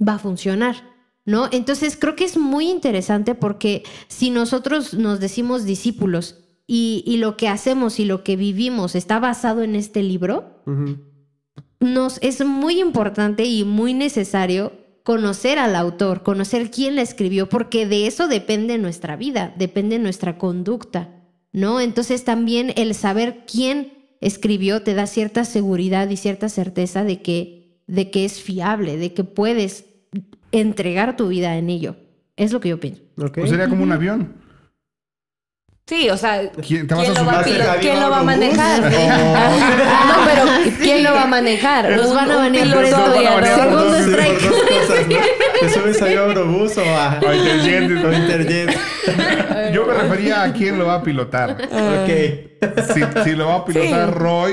[0.00, 0.94] va a funcionar.
[1.26, 1.48] ¿No?
[1.50, 7.38] Entonces creo que es muy interesante porque si nosotros nos decimos discípulos y, y lo
[7.38, 10.62] que hacemos y lo que vivimos está basado en este libro,
[11.80, 17.86] nos es muy importante y muy necesario conocer al autor, conocer quién la escribió, porque
[17.86, 21.13] de eso depende nuestra vida, depende nuestra conducta,
[21.54, 21.80] ¿no?
[21.80, 27.78] Entonces también el saber quién escribió te da cierta seguridad y cierta certeza de que,
[27.86, 29.86] de que es fiable, de que puedes
[30.52, 31.96] entregar tu vida en ello.
[32.36, 33.02] Es lo que yo pienso.
[33.18, 33.34] Ok.
[33.38, 34.34] Pues sería como un avión.
[35.86, 38.22] Sí, o sea, ¿Quién- te vas ¿quién a lo va a, ¿quién lo va a
[38.22, 38.82] manejar?
[38.84, 40.06] Oh.
[40.08, 42.00] no, pero ¿quién lo va a manejar?
[42.00, 43.44] Un- van a un piloto por avión.
[43.44, 44.50] Segundo strike.
[45.60, 47.20] ¿Te subes ahí a Eurobús o A
[48.16, 48.70] Interjet.
[49.72, 51.50] Yo me refería a quién lo va a pilotar.
[51.52, 52.10] Ok.
[52.94, 54.14] Si, si lo va a pilotar Sí.
[54.18, 54.52] Roy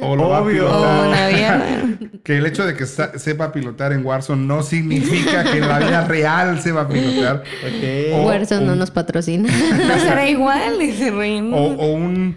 [0.00, 1.14] o lo va a pilotar.
[1.14, 2.20] avión.
[2.22, 6.04] Que el hecho de que sepa pilotar en Warzone no significa que en la vida
[6.06, 7.42] real se va a pilotar.
[7.64, 8.14] Ok.
[8.14, 9.48] O- Warzone no nos patrocina.
[9.88, 11.56] No será igual ese reino.
[11.56, 12.36] O, o un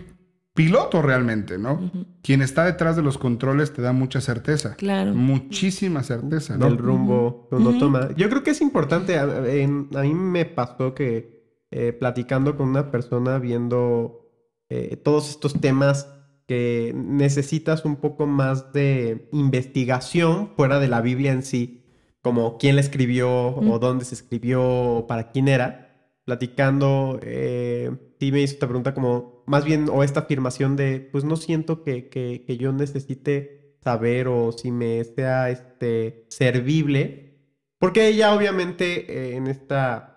[0.55, 1.91] piloto realmente, ¿no?
[2.23, 4.75] Quien está detrás de los controles te da mucha certeza.
[4.75, 5.13] Claro.
[5.13, 6.65] Muchísima certeza, ¿no?
[6.65, 8.09] del rumbo que uno toma.
[8.15, 9.19] Yo creo que es importante.
[9.19, 11.34] A mí me pasó que
[11.77, 14.21] eh, platicando con una persona viendo
[14.69, 16.07] eh, todos estos temas
[16.47, 21.83] que necesitas un poco más de investigación fuera de la Biblia en sí,
[22.21, 23.29] como quién la escribió
[23.71, 25.81] o dónde se escribió o para quién era.
[26.25, 31.23] Platicando, eh, sí me hizo esta pregunta como, más bien, o esta afirmación de, pues
[31.23, 37.37] no siento que, que- que yo necesite saber o si me sea este, servible,
[37.77, 40.14] porque ella obviamente eh, en esta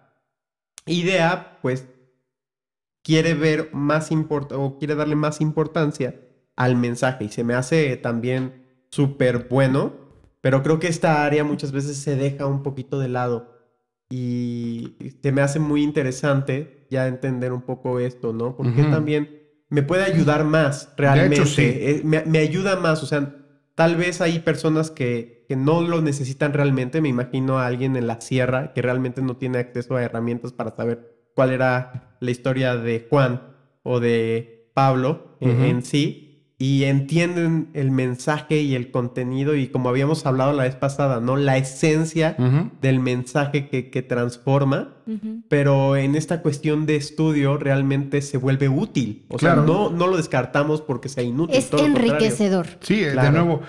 [0.88, 1.86] idea, pues
[3.02, 4.10] quiere ver más
[4.52, 6.20] o quiere darle más importancia
[6.56, 9.92] al mensaje y se me hace también súper bueno,
[10.40, 13.56] pero creo que esta área muchas veces se deja un poquito de lado
[14.10, 18.56] y se me hace muy interesante ya entender un poco esto, ¿no?
[18.56, 21.62] Porque también me puede ayudar más realmente, sí.
[21.62, 23.34] eh, me, me ayuda más, o sea,
[23.78, 28.08] tal vez hay personas que, que no lo necesitan realmente, me imagino a alguien en
[28.08, 32.74] la sierra que realmente no tiene acceso a herramientas para saber cuál era la historia
[32.74, 33.40] de Juan
[33.84, 36.27] o de Pablo en- sí
[36.60, 41.36] y entienden el mensaje y el contenido y como habíamos hablado la vez pasada, ¿no?
[41.36, 42.36] La esencia
[42.82, 44.96] del mensaje que, que transforma,
[45.48, 49.24] pero en esta cuestión de estudio realmente se vuelve útil.
[49.28, 49.64] O Claro.
[49.64, 51.54] sea, no, no lo descartamos porque sea inútil.
[51.56, 52.66] Es todo enriquecedor.
[52.80, 53.60] Sí, de nuevo,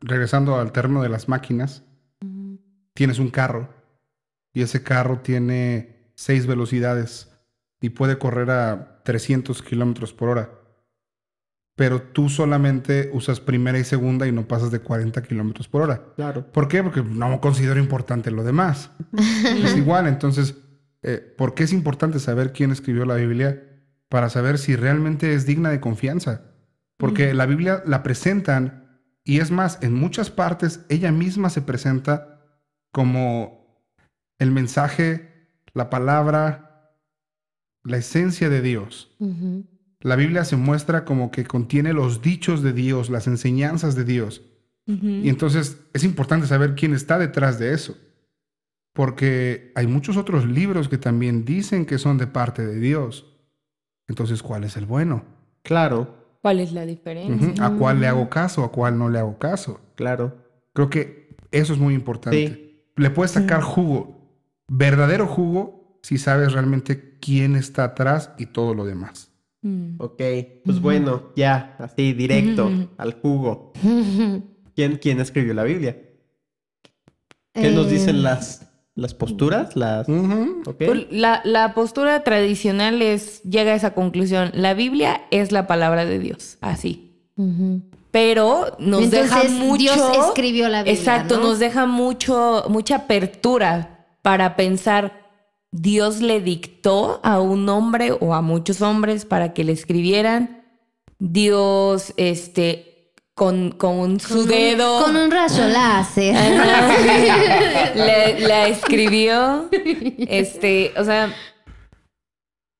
[0.00, 1.82] regresando al terreno de las máquinas,
[2.92, 3.70] tienes un carro
[4.52, 7.30] y ese carro tiene seis velocidades
[7.80, 10.50] y puede correr a 300 kilómetros por hora.
[11.76, 16.02] Pero tú solamente usas primera y segunda y no pasas de 40 kilómetros por hora.
[16.14, 16.46] Claro.
[16.52, 16.82] ¿Por qué?
[16.82, 18.90] Porque no considero importante lo demás.
[19.64, 20.54] es igual, entonces,
[21.02, 23.62] eh, ¿por qué es importante saber quién escribió la Biblia?
[24.08, 26.42] Para saber si realmente es digna de confianza.
[26.96, 32.40] Porque la Biblia la presentan, y es más, en muchas partes ella misma se presenta
[32.92, 33.82] como
[34.38, 36.94] el mensaje, la palabra,
[37.82, 39.14] la esencia de Dios.
[39.18, 39.66] Ujú.
[40.04, 44.42] La Biblia se muestra como que contiene los dichos de Dios, las enseñanzas de Dios.
[44.86, 47.96] Y entonces es importante saber quién está detrás de eso.
[48.92, 53.34] Porque hay muchos otros libros que también dicen que son de parte de Dios.
[54.06, 55.24] Entonces, ¿cuál es el bueno?
[55.62, 57.64] Claro, ¿Cuál es la diferencia?
[57.64, 58.64] ¿A cuál le hago caso?
[58.64, 59.80] ¿A cuál no le hago caso?
[59.94, 60.44] claro.
[60.74, 62.48] Creo que eso es muy importante.
[62.48, 62.84] Sí.
[62.96, 64.28] Le puedes sacar jugo,
[64.68, 69.33] verdadero jugo, si sabes realmente quién está atrás y todo lo demás.
[69.64, 69.94] Mm.
[69.98, 70.20] Ok,
[70.64, 73.72] pues bueno, ya, así directo, al jugo.
[74.76, 75.96] ¿Quién, quién escribió la Biblia?
[77.54, 79.74] ¿Qué nos Eh, dicen las, las posturas?
[79.74, 80.06] Las...
[80.08, 80.62] Ujú.
[80.66, 80.82] Ok.
[80.84, 86.04] Pues La, la postura tradicional es, llega a esa conclusión, la Biblia es la palabra
[86.04, 87.12] de Dios, así.
[88.10, 89.78] Pero nos deja mucho...
[89.94, 91.44] Dios escribió la Biblia, Exacto, ¿no?
[91.44, 95.23] nos deja mucho, mucha apertura para pensar,
[95.76, 100.62] Dios le dictó a un hombre o a muchos hombres para que le escribieran.
[101.18, 105.02] Dios, este, con, con su Con un- dedo...
[105.04, 106.34] Con un rayo láser.
[107.96, 109.68] le, la escribió.
[109.72, 111.34] Este, o sea,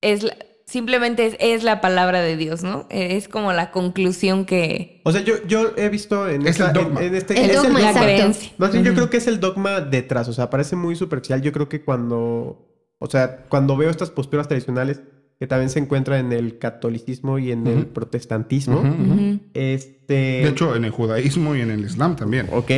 [0.00, 2.86] es la- simplemente es, es la palabra de Dios, ¿no?
[2.90, 5.00] Es como la conclusión que.
[5.04, 7.00] O sea, yo, yo he visto en, Es esta- el dogma.
[7.00, 7.42] en- en este...
[7.44, 8.06] El es dogma, la exacto.
[8.08, 8.52] creencia.
[8.58, 10.28] Más bien, yo creo que es el dogma detrás.
[10.28, 11.42] O sea, parece muy superficial.
[11.42, 12.70] Yo creo que cuando...
[12.98, 15.02] O sea, cuando veo estas posturas tradicionales,
[15.38, 18.82] que también se encuentra en el catolicismo y en el protestantismo.
[19.52, 20.14] Este.
[20.14, 22.48] De hecho, en el judaísmo y en el islam también.
[22.52, 22.70] Ok.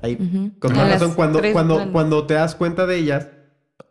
[0.00, 0.16] Ahí,
[0.60, 3.28] con las razón, cuando, cuando, cuando te das cuenta de ellas,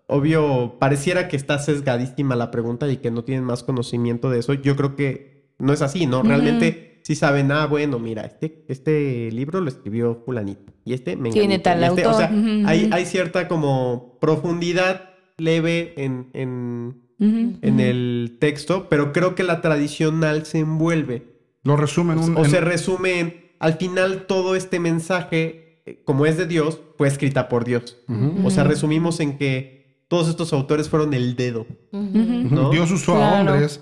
[0.05, 4.53] obvio, pareciera que está sesgadísima la pregunta y que no tienen más conocimiento de eso.
[4.53, 6.23] Yo creo que no es así, ¿no?
[6.23, 11.31] Realmente sí saben, ah, bueno, mira, este, este libro lo escribió fulanito y este me
[11.31, 12.37] Tiene tal O sea, autor.
[12.37, 12.95] Ujú, hay, ujú.
[12.95, 15.06] hay cierta como profundidad
[15.37, 21.35] leve en, en, en el texto, pero creo que la tradicional se envuelve.
[21.63, 26.25] Lo resumen un, o en- se resume en, al final todo este mensaje, eh, como
[26.25, 27.97] es de Dios, fue escrita por Dios.
[28.43, 31.65] O sea, resumimos en que todos estos autores fueron el dedo.
[32.71, 33.81] Dios usó a hombres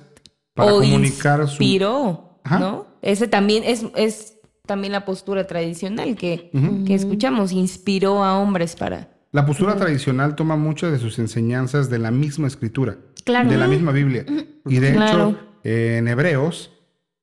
[0.54, 1.62] para o comunicar su...
[1.64, 2.60] inspiró, Ajá.
[2.60, 2.88] ¿no?
[3.02, 6.50] Ese también es, es también la postura tradicional que,
[6.88, 9.15] que escuchamos, inspiró a hombres para...
[9.36, 13.50] La postura tradicional toma muchas de sus enseñanzas de la misma escritura, Claro.
[13.50, 14.26] de la misma Biblia.
[14.66, 15.30] Y de Claro.
[15.32, 16.72] hecho, eh, en Hebreos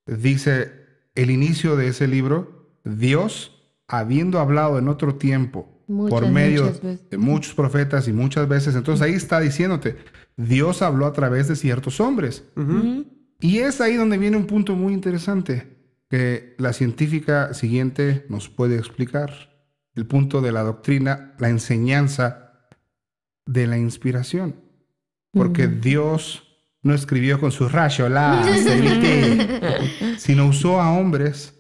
[0.06, 0.72] dice
[1.14, 6.70] el inicio de ese libro, Dios, habiendo hablado en otro tiempo por medio
[7.10, 9.96] de muchos profetas y muchas veces, entonces ahí está diciéndote,
[10.36, 12.44] Dios habló a través de ciertos hombres.
[13.40, 15.66] Y es ahí donde viene un punto muy interesante
[16.10, 19.51] que la científica siguiente nos puede explicar.
[19.94, 22.52] El punto de la doctrina, la enseñanza
[23.46, 24.56] de la inspiración.
[25.32, 26.44] Porque Dios
[26.82, 29.78] no escribió con su rayo láser,
[30.18, 31.58] sino usó a hombres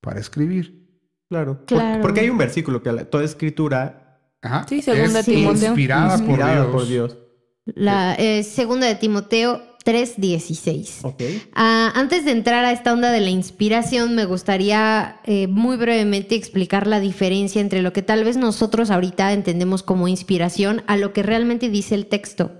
[0.00, 0.86] para escribir.
[1.28, 1.58] Claro.
[1.58, 2.02] Por- Claro.
[2.02, 4.02] porque hay un versículo que la- toda escritura
[4.42, 4.64] Ajá.
[4.68, 5.68] Sí, segunda es Timoteo.
[5.70, 6.86] inspirada, inspirada por.
[6.86, 7.16] Dios.
[7.64, 11.04] La eh, segunda de Timoteo 3:16.
[11.04, 11.22] Ok.
[11.54, 16.34] Ah, antes de entrar a esta onda de la inspiración, me gustaría eh, muy brevemente
[16.34, 21.12] explicar la diferencia entre lo que tal vez nosotros ahorita entendemos como inspiración a lo
[21.12, 22.50] que realmente dice el texto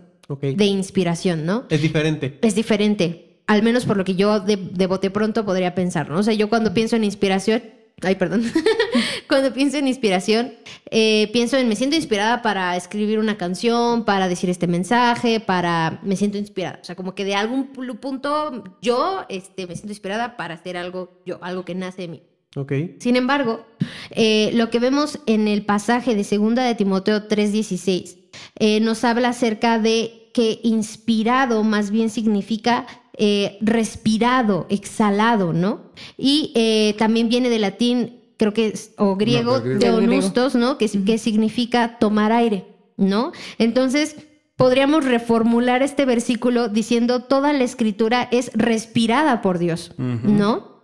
[0.40, 1.64] de inspiración, ¿no?
[1.68, 2.38] Es diferente.
[2.42, 6.18] Es diferente, al menos por lo que yo de, de bote pronto podría pensar, ¿no?
[6.18, 7.62] O sea, yo cuando pienso en inspiración,
[8.02, 8.44] ay, perdón,
[9.28, 10.52] cuando pienso en inspiración,
[10.90, 15.98] eh, pienso en me siento inspirada para escribir una canción, para decir este mensaje, para
[16.02, 19.92] me siento inspirada, o sea, como que de algún pu- punto yo este, me siento
[19.92, 22.22] inspirada para hacer algo yo, algo que nace de mí.
[22.54, 22.72] Ok.
[23.00, 23.66] Sin embargo,
[24.10, 28.16] eh, lo que vemos en el pasaje de segunda de Timoteo 3:16
[28.58, 32.86] eh, nos habla acerca de que inspirado más bien significa
[33.18, 35.92] eh, respirado, exhalado, ¿no?
[36.18, 40.78] Y eh, también viene del latín, creo que es, o griego, de onustos, ¿no?
[40.78, 43.32] Que, que significa tomar aire, ¿no?
[43.58, 44.16] Entonces,
[44.56, 50.76] podríamos reformular este versículo diciendo toda la escritura es respirada por Dios, ¿no?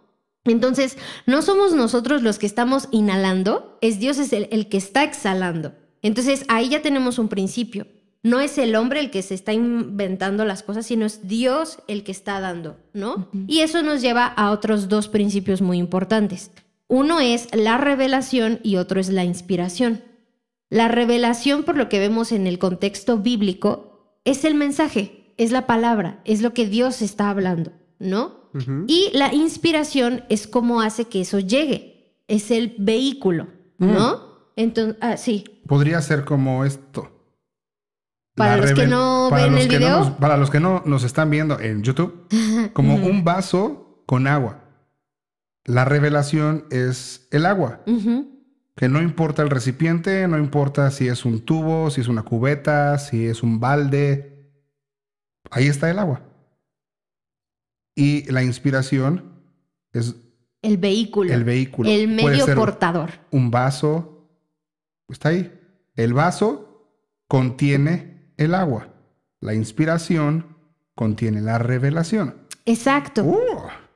[0.45, 5.05] Entonces, no somos nosotros los que estamos inhalando, es Dios es el, el que está
[5.05, 5.75] exhalando.
[6.03, 7.87] Entonces, ahí ya tenemos un principio.
[8.23, 12.05] No es el hombre el que se está inventando las cosas, sino es Dios el
[12.05, 13.29] que está dando, ¿no?
[13.49, 16.53] Y eso nos lleva a otros dos principios muy importantes.
[16.87, 20.03] Uno es la revelación y otro es la inspiración.
[20.71, 25.67] La revelación, por lo que vemos en el contexto bíblico, es el mensaje, es la
[25.67, 28.43] palabra, es lo que Dios está hablando, ¿no?
[28.87, 32.21] Y la inspiración es cómo hace que eso llegue.
[32.29, 34.51] Es el vehículo, ¿no?
[34.57, 35.45] Entonces, ah, sí.
[35.67, 37.11] Podría ser como esto.
[38.35, 39.99] Para los que no para ven los el que no video.
[40.01, 42.27] nos- para los que no nos están viendo en YouTube,
[42.73, 44.65] como un vaso con agua.
[45.65, 47.83] La revelación es el agua,
[48.75, 52.99] que no importa el recipiente, no importa si es un tubo, si es una cubeta,
[52.99, 54.51] si es un balde.
[55.51, 56.23] Ahí está el agua.
[57.95, 59.35] Y la inspiración
[59.93, 60.17] es
[60.63, 61.33] El vehículo.
[61.33, 61.91] el vehículo.
[61.91, 63.11] El medio portador.
[63.31, 64.27] un vaso.
[65.09, 65.53] Está ahí.
[65.95, 66.89] El vaso
[67.29, 68.12] contiene
[68.43, 68.89] el agua.
[69.41, 70.57] La inspiración
[70.95, 72.35] contiene la revelación.
[72.67, 73.25] Exacto.
[73.25, 73.39] Uh,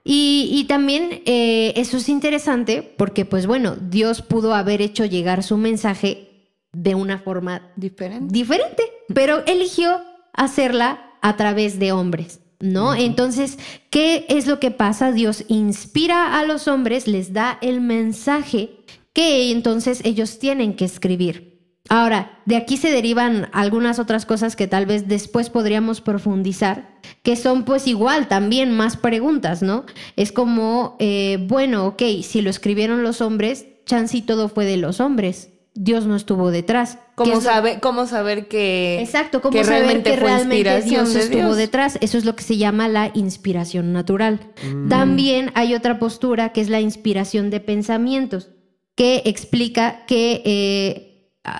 [0.08, 5.42] Y, y también eh, eso es interesante porque, pues bueno, Dios pudo haber hecho llegar
[5.42, 8.32] su mensaje de una forma Diferente.
[8.32, 8.82] diferente,
[9.12, 10.00] pero eligió
[10.32, 12.94] hacerla a través de hombres, ¿no?
[12.94, 13.58] Entonces,
[13.90, 15.10] ¿qué es lo que pasa?
[15.10, 18.70] Dios inspira a los hombres, les da el mensaje
[19.12, 21.55] que entonces ellos tienen que escribir.
[21.88, 27.36] Ahora, de aquí se derivan algunas otras cosas que tal vez después podríamos profundizar, que
[27.36, 29.84] son pues igual también más preguntas, ¿no?
[30.16, 34.76] Es como, eh, bueno, ok, si lo escribieron los hombres, chance y todo fue de
[34.78, 35.50] los hombres.
[35.78, 36.94] Dios no estuvo detrás.
[36.94, 40.26] ¿Qué ¿Cómo, es lo- sabe, ¿Cómo saber que, Exacto, ¿cómo que saber realmente que fue
[40.26, 41.56] realmente inspiración Dios de estuvo Dios?
[41.58, 41.98] detrás?
[42.00, 44.40] Eso es lo que se llama la inspiración natural.
[44.64, 44.88] Mm.
[44.88, 48.48] También hay otra postura que es la inspiración de pensamientos,
[48.94, 51.05] que explica que eh,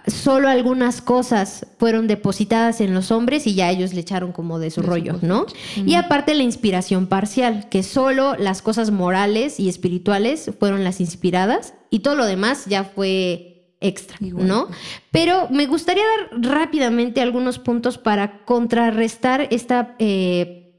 [0.06, 4.70] solo algunas cosas fueron depositadas en los hombres y ya ellos le echaron como de
[4.70, 5.18] su De su rollo.
[5.22, 5.46] ¿no?
[5.76, 11.74] Y aparte la inspiración parcial, que solo las cosas morales y espirituales fueron las inspiradas
[11.90, 14.48] y todo lo demás ya fue extra, Igual.
[14.48, 14.68] ¿no?
[15.10, 20.74] Pero me gustaría dar rápidamente algunos puntos para contrarrestar esta eh,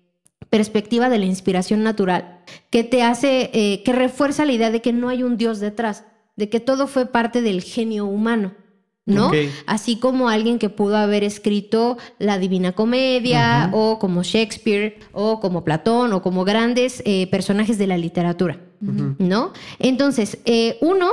[0.50, 4.94] perspectiva de la inspiración natural, que te hace, eh, que refuerza la idea de que
[4.94, 6.06] no hay un Dios detrás,
[6.36, 8.54] de que todo fue parte del genio humano.
[9.08, 9.32] ¿No?
[9.66, 15.64] Así como alguien que pudo haber escrito la Divina Comedia, o como Shakespeare, o como
[15.64, 19.54] Platón, o como grandes eh, personajes de la literatura, ¿no?
[19.80, 21.08] Entonces, eh, uno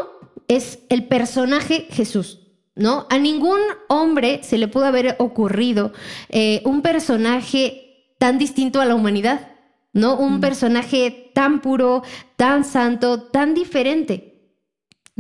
[0.49, 2.41] es el personaje Jesús.
[2.77, 3.07] ¿No?
[3.09, 5.93] A ningún hombre se le pudo haber ocurrido
[6.29, 9.53] eh, un personaje tan distinto a la humanidad,
[9.93, 10.17] ¿no?
[10.17, 12.03] Un personaje tan puro,
[12.35, 14.35] tan santo, tan diferente.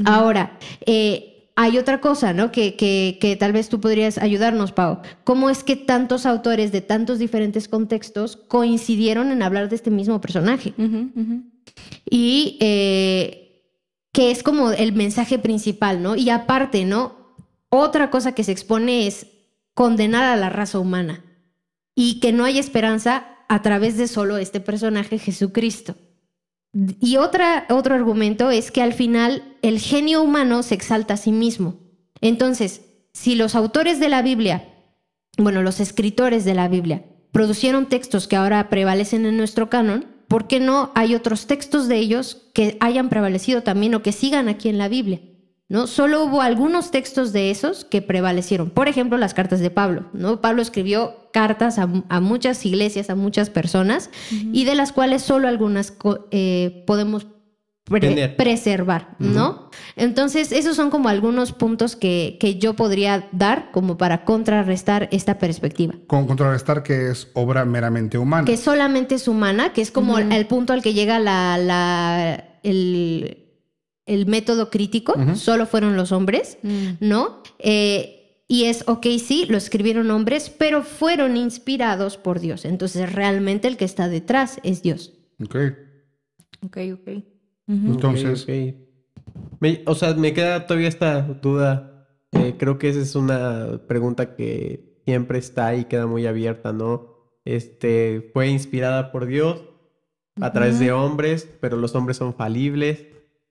[0.04, 2.50] Ahora, eh, hay otra cosa, ¿no?
[2.50, 5.00] Que, que, que tal vez tú podrías ayudarnos, Pau.
[5.22, 10.20] ¿Cómo es que tantos autores de tantos diferentes contextos coincidieron en hablar de este mismo
[10.20, 10.74] personaje?
[12.10, 13.44] Y eh,
[14.12, 16.16] que es como el mensaje principal, ¿no?
[16.16, 17.36] Y aparte, ¿no?
[17.68, 19.26] Otra cosa que se expone es
[19.74, 21.24] condenar a la raza humana
[21.94, 25.96] y que no hay esperanza a través de solo este personaje Jesucristo.
[27.00, 31.30] Y otra, otro argumento es que al final el genio humano se exalta a sí
[31.30, 31.78] mismo.
[32.20, 34.68] Entonces, si los autores de la Biblia,
[35.38, 40.48] bueno, los escritores de la Biblia, producieron textos que ahora prevalecen en nuestro canon, ¿por
[40.48, 44.68] qué no hay otros textos de ellos que hayan prevalecido también o que sigan aquí
[44.68, 45.20] en la Biblia?
[45.68, 45.86] ¿No?
[45.86, 48.68] Solo hubo algunos textos de esos que prevalecieron.
[48.70, 50.06] Por ejemplo, las cartas de Pablo.
[50.12, 50.40] ¿no?
[50.42, 55.48] Pablo escribió cartas a, a muchas iglesias, a muchas personas, y de las cuales solo
[55.48, 55.94] algunas
[56.30, 57.26] eh, podemos
[57.84, 58.36] pre- Tener.
[58.36, 59.70] preservar, ¿no?
[59.96, 65.38] Entonces, esos son como algunos puntos que, que yo podría dar como para contrarrestar esta
[65.38, 65.94] perspectiva.
[66.06, 68.44] Con contrarrestar que es obra meramente humana.
[68.44, 73.43] Que solamente es humana, que es como el punto al que llega la, la- el,
[74.06, 76.88] el método crítico, solo fueron los hombres, Mm.
[77.00, 77.42] ¿no?
[77.58, 82.64] Eh, y es, ok, sí, lo escribieron hombres, pero fueron inspirados por Dios.
[82.66, 85.14] Entonces, realmente el que está detrás es Dios.
[85.42, 85.56] Ok.
[86.66, 87.08] Ok, ok.
[87.66, 88.74] Entonces- Ok, ok.
[89.60, 92.06] Me- o sea, me queda todavía esta duda.
[92.32, 97.14] Eh, creo que esa es una pregunta que siempre está ahí, queda muy abierta, ¿no?
[97.46, 99.62] Este, fue inspirada por Dios
[100.40, 103.06] a través de hombres, pero los hombres son falibles.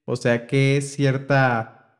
[0.05, 1.99] O sea, que es cierta...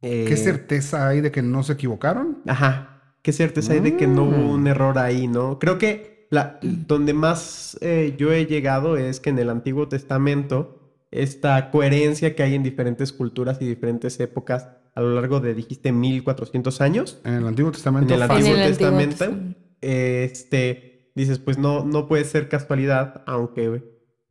[0.00, 2.42] eh, ¿Qué certeza hay de que no se equivocaron?
[2.46, 3.16] Ajá.
[3.22, 4.50] ¿Qué certeza hay de que no hubo Mm.
[4.50, 5.58] un error ahí, no?
[5.58, 10.78] Creo que la, donde más eh, yo he llegado es que en el Antiguo Testamento,
[11.10, 15.90] esta coherencia que hay en diferentes culturas y diferentes épocas a lo largo de, dijiste,
[15.92, 18.12] 1400 años, En el Antiguo Testamento.
[18.14, 18.30] En el.
[18.30, 19.16] Antiguo En el Antiguo Testamento.
[19.18, 19.58] Testamento.
[19.80, 23.82] este, dices, pues no, no puede ser casualidad, aunque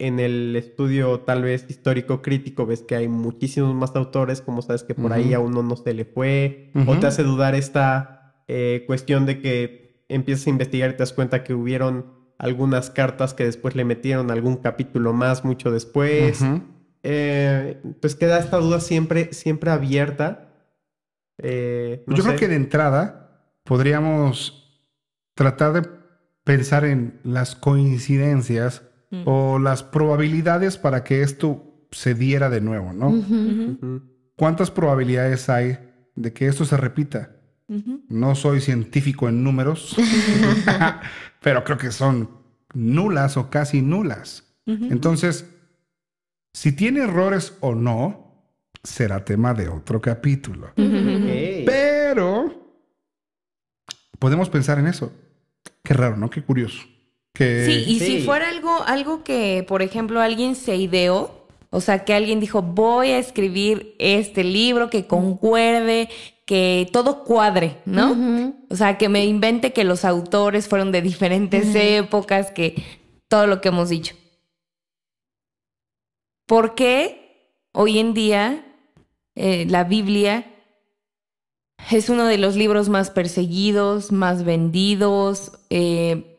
[0.02, 4.82] en el estudio tal vez histórico crítico ves que hay muchísimos más autores, como sabes
[4.82, 8.84] que por ahí a uno no se le fue, o te hace dudar esta eh,
[8.88, 13.46] cuestión de que empiezas a investigar y te das cuenta que hubieron algunas cartas que
[13.46, 16.44] después le metieron algún capítulo más mucho después.
[17.04, 20.50] Eh, pues queda esta duda siempre, siempre abierta.
[21.38, 24.84] Eh, no Yo creo que de entrada podríamos
[25.36, 25.90] tratar de
[26.44, 28.82] pensar en las coincidencias
[29.12, 29.24] Mm.
[29.26, 33.14] o las probabilidades para que esto se diera de nuevo, ¿no?
[34.38, 35.78] ¿Cuántas probabilidades hay
[36.16, 37.36] de que esto se repita?
[38.08, 39.96] No soy científico en números,
[41.42, 42.30] pero creo que son
[42.74, 44.46] nulas o casi nulas.
[44.66, 45.46] Entonces,
[46.54, 48.46] si tiene errores o no,
[48.84, 50.72] será tema de otro capítulo.
[51.66, 52.78] Pero
[54.20, 55.12] podemos pensar en eso.
[55.84, 56.30] Qué raro, ¿no?
[56.30, 56.82] Qué curioso.
[57.34, 58.06] Que Sí, y Sí.
[58.06, 62.62] si fuera algo, algo que, por ejemplo, alguien se ideó, o sea, que alguien dijo,
[62.62, 66.10] voy a escribir este libro que concuerde,
[66.46, 68.54] que todo cuadre, ¿no?
[68.70, 72.76] O sea, que me invente que los autores fueron de diferentes épocas, que
[73.30, 74.16] todo lo que hemos dicho.
[76.46, 78.66] ¿Por qué hoy en día
[79.36, 80.46] eh, la Biblia
[81.90, 85.54] es uno de los libros más perseguidos, más vendidos?
[85.70, 86.31] Eh,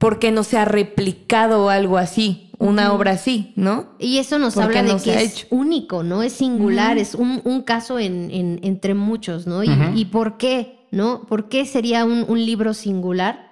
[0.00, 3.94] ¿Por qué no se ha replicado algo así, una obra así, no?
[3.98, 5.46] Y eso nos ¿Por qué habla de no que es hecho?
[5.50, 6.22] único, ¿no?
[6.22, 9.62] Es singular, es un, un caso en, en- entre muchos, ¿no?
[9.62, 11.26] Y, por qué, ¿no?
[11.26, 13.50] ¿Por qué sería un, un libro singular?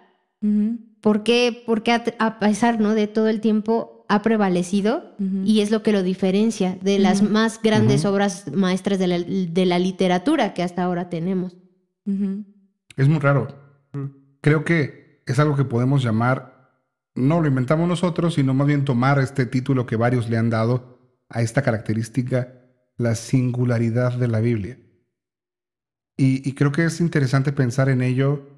[1.00, 2.94] ¿Por qué, por qué a, a pesar, ¿no?
[2.94, 7.60] De todo el tiempo ha prevalecido y es lo que lo diferencia de las más
[7.62, 11.56] grandes obras maestras de la, de la literatura que hasta ahora tenemos.
[12.96, 13.48] Es muy raro.
[14.40, 16.70] Creo que es algo que podemos llamar,
[17.14, 20.98] no lo inventamos nosotros, sino más bien tomar este título que varios le han dado
[21.28, 22.54] a esta característica,
[22.96, 24.78] la singularidad de la Biblia.
[26.16, 28.48] Y, y creo que es interesante pensar en ello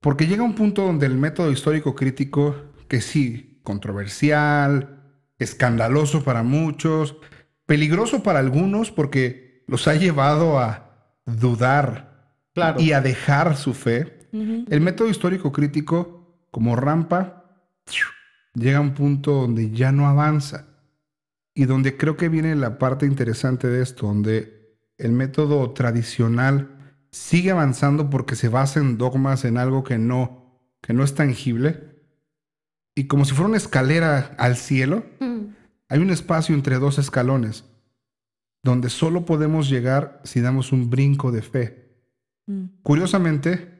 [0.00, 2.54] porque llega un punto donde el método histórico crítico,
[2.88, 5.00] que sí, controversial,
[5.38, 7.16] escandaloso para muchos,
[7.66, 12.08] peligroso para algunos porque los ha llevado a dudar
[12.52, 12.80] Claro.
[12.80, 17.44] y a dejar su fe, El método histórico crítico, como rampa,
[18.54, 20.66] llega a un punto donde ya no avanza.
[21.54, 26.76] Y donde creo que viene la parte interesante de esto, donde el método tradicional
[27.10, 31.90] sigue avanzando porque se basa en dogmas, en algo que no, que no es tangible.
[32.94, 35.54] Y como si fuera una escalera al cielo, Mm.
[35.88, 37.64] hay un espacio entre dos escalones,
[38.62, 41.96] donde solo podemos llegar si damos un brinco de fe.
[42.46, 42.64] Mm.
[42.82, 43.79] Curiosamente,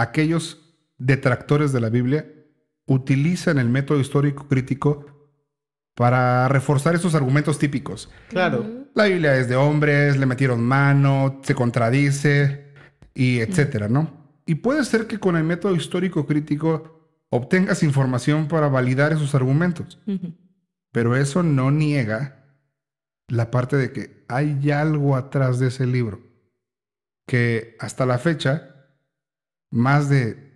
[0.00, 2.26] aquellos detractores de la Biblia
[2.86, 5.06] utilizan el método histórico crítico
[5.94, 8.10] para reforzar esos argumentos típicos.
[8.28, 8.88] Claro.
[8.94, 12.72] La Biblia es de hombres, le metieron mano, se contradice
[13.14, 14.40] y etcétera, ¿no?
[14.46, 20.00] Y puede ser que con el método histórico crítico obtengas información para validar esos argumentos,
[20.90, 22.56] pero eso no niega
[23.28, 26.20] la parte de que hay algo atrás de ese libro
[27.26, 28.79] que hasta la fecha
[29.70, 30.50] más de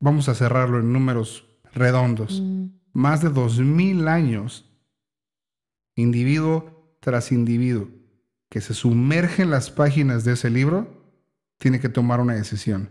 [0.00, 2.66] vamos a cerrarlo en números redondos, Mm.
[2.92, 4.68] más de dos mil años,
[5.96, 7.88] individuo tras individuo,
[8.50, 11.02] que se sumerge en las páginas de ese libro,
[11.58, 12.90] tiene que tomar una decisión.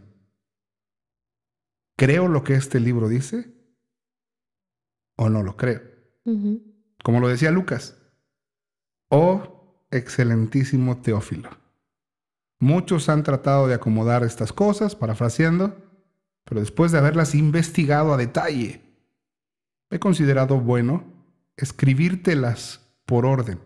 [1.98, 3.54] ¿Creo lo que este libro dice?
[5.18, 5.82] ¿O no lo creo?
[7.04, 7.98] Como lo decía Lucas.
[9.10, 11.50] Oh, excelentísimo Teófilo.
[12.62, 15.76] Muchos han tratado de acomodar estas cosas, parafraseando,
[16.46, 18.84] pero después de haberlas investigado a detalle,
[19.90, 21.04] he considerado bueno
[21.58, 23.60] escribírtelas por orden,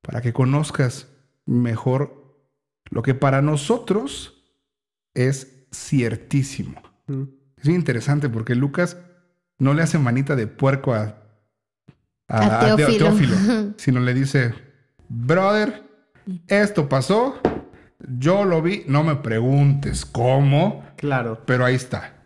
[0.00, 1.08] para que conozcas
[1.44, 2.48] mejor
[2.90, 4.42] lo que para nosotros
[5.12, 6.80] es ciertísimo.
[7.06, 7.24] Mm.
[7.58, 8.96] Es bien interesante porque Lucas
[9.58, 11.22] no le hace manita de puerco a,
[12.26, 13.36] A a Teófilo.
[13.76, 14.54] sino le dice,
[15.10, 15.84] brother,
[16.48, 17.38] esto pasó,
[18.18, 21.40] yo lo vi, no me preguntes cómo, Claro.
[21.46, 22.24] pero ahí está.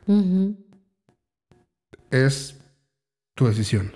[2.11, 2.61] Es
[3.35, 3.93] tu decisión.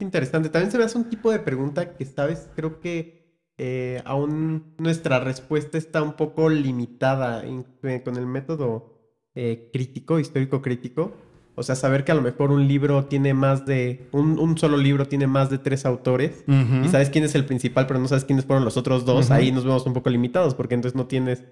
[0.00, 0.48] Interesante.
[0.48, 3.20] También se me hace un tipo de pregunta que, sabes, creo que
[3.58, 7.64] eh, aún nuestra respuesta está un poco limitada en-
[8.02, 8.96] con el método
[9.34, 11.12] eh, crítico, histórico crítico.
[11.60, 14.76] O sea, saber que a lo mejor un libro tiene más de, un, un solo
[14.78, 16.42] libro tiene más de tres autores.
[16.48, 19.30] Y sabes quién es el principal, pero no sabes quiénes fueron los otros dos.
[19.30, 21.44] Ahí nos vemos un poco limitados, porque entonces no tienes.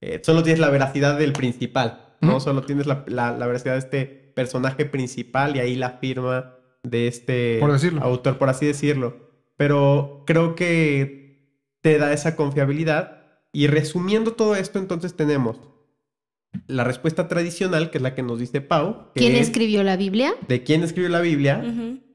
[0.00, 2.40] eh, solo tienes la veracidad del principal, ¿no?
[2.40, 4.04] Solo tienes la, la- la veracidad de este
[4.34, 8.02] personaje principal y ahí la firma de este Por decirlo.
[8.02, 9.30] autor, por así decirlo.
[9.56, 13.18] Pero creo que te da esa confiabilidad.
[13.52, 15.60] Y resumiendo todo esto, entonces tenemos
[16.66, 19.12] la respuesta tradicional, que es la que nos dice Pau.
[19.14, 20.34] que ¿Quién es escribió la Biblia?
[20.48, 21.62] De quién escribió la Biblia.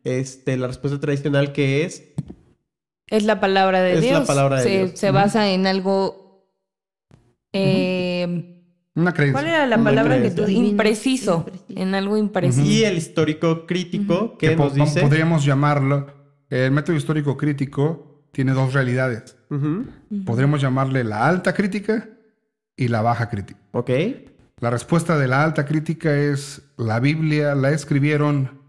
[0.04, 2.14] Este, la respuesta tradicional que es
[3.08, 4.28] Es la palabra de Es la Dios.
[4.28, 4.92] palabra de se, Dios.
[5.00, 6.48] se basa en algo.
[7.54, 8.64] eh,
[8.96, 9.34] Una creencia.
[9.42, 10.48] ¿Cuál era la Una palabra que tú.
[10.48, 11.46] Impreciso.
[11.48, 11.80] Impreciso.
[11.82, 12.66] En algo impreciso.
[12.70, 15.02] Y el histórico crítico que que po- nos dice.
[15.02, 16.08] podríamos llamarlo,
[16.50, 19.36] el método histórico crítico tiene dos realidades.
[20.26, 22.10] Podríamos llamarle la alta crítica
[22.78, 23.60] y la baja crítica.
[23.74, 23.90] Ok.
[24.60, 28.62] La respuesta de la alta crítica es la Biblia la escribieron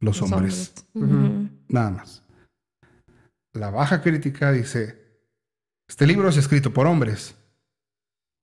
[0.00, 0.86] los, Los hombres.
[0.94, 2.24] Nada más.
[3.52, 4.98] La baja crítica dice,
[5.88, 7.34] este libro es escrito por hombres,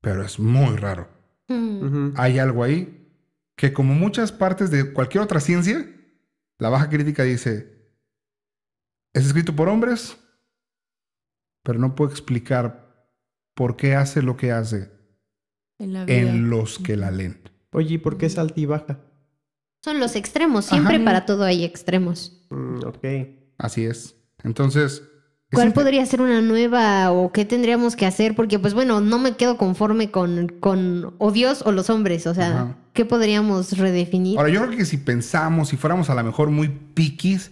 [0.01, 1.07] pero es muy raro.
[1.47, 2.13] Mm.
[2.15, 3.07] Hay algo ahí
[3.55, 5.89] que como muchas partes de cualquier otra ciencia,
[6.59, 7.89] la baja crítica dice,
[9.13, 10.17] es escrito por hombres,
[11.63, 12.84] pero no puedo explicar
[13.55, 14.91] por qué hace lo que hace
[15.79, 16.17] En la vida.
[16.17, 17.39] en los que la leen.
[17.71, 18.99] Oye, ¿y por qué es alta y baja?
[19.83, 20.65] Son los extremos.
[20.65, 21.05] Siempre Ajá.
[21.05, 22.45] para todo hay extremos.
[22.49, 23.05] Mm, ok.
[23.57, 24.15] Así es.
[24.43, 25.03] Entonces...
[25.51, 28.35] es ¿Cuál podría ser una nueva o qué tendríamos que hacer?
[28.35, 32.27] Porque, pues bueno, no me quedo conforme con, con o Dios o los hombres.
[32.27, 32.77] O sea, Ajá.
[32.93, 34.37] ¿qué podríamos redefinir?
[34.37, 37.51] Ahora, yo creo que si pensamos, si fuéramos a lo mejor muy piquis,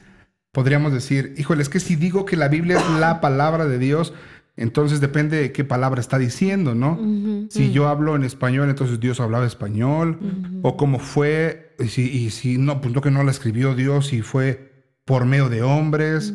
[0.51, 4.13] podríamos decir, híjole, es que si digo que la Biblia es la palabra de Dios,
[4.55, 6.97] entonces depende de qué palabra está diciendo, ¿no?
[7.49, 10.19] Si mm, yo hablo en español, entonces Dios hablaba español.
[10.61, 14.13] O cómo fue, y si, y si no, pues no que no la escribió Dios
[14.13, 16.33] y fue por medio de hombres.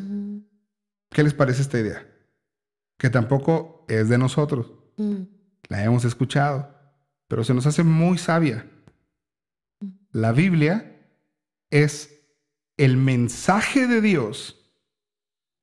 [1.10, 2.06] ¿Qué les parece esta idea?
[2.98, 4.72] Que tampoco es de nosotros.
[5.68, 6.74] La hemos escuchado,
[7.28, 8.66] pero se nos hace muy sabia.
[10.10, 10.96] La Biblia
[11.70, 12.20] es
[12.76, 14.72] el mensaje de Dios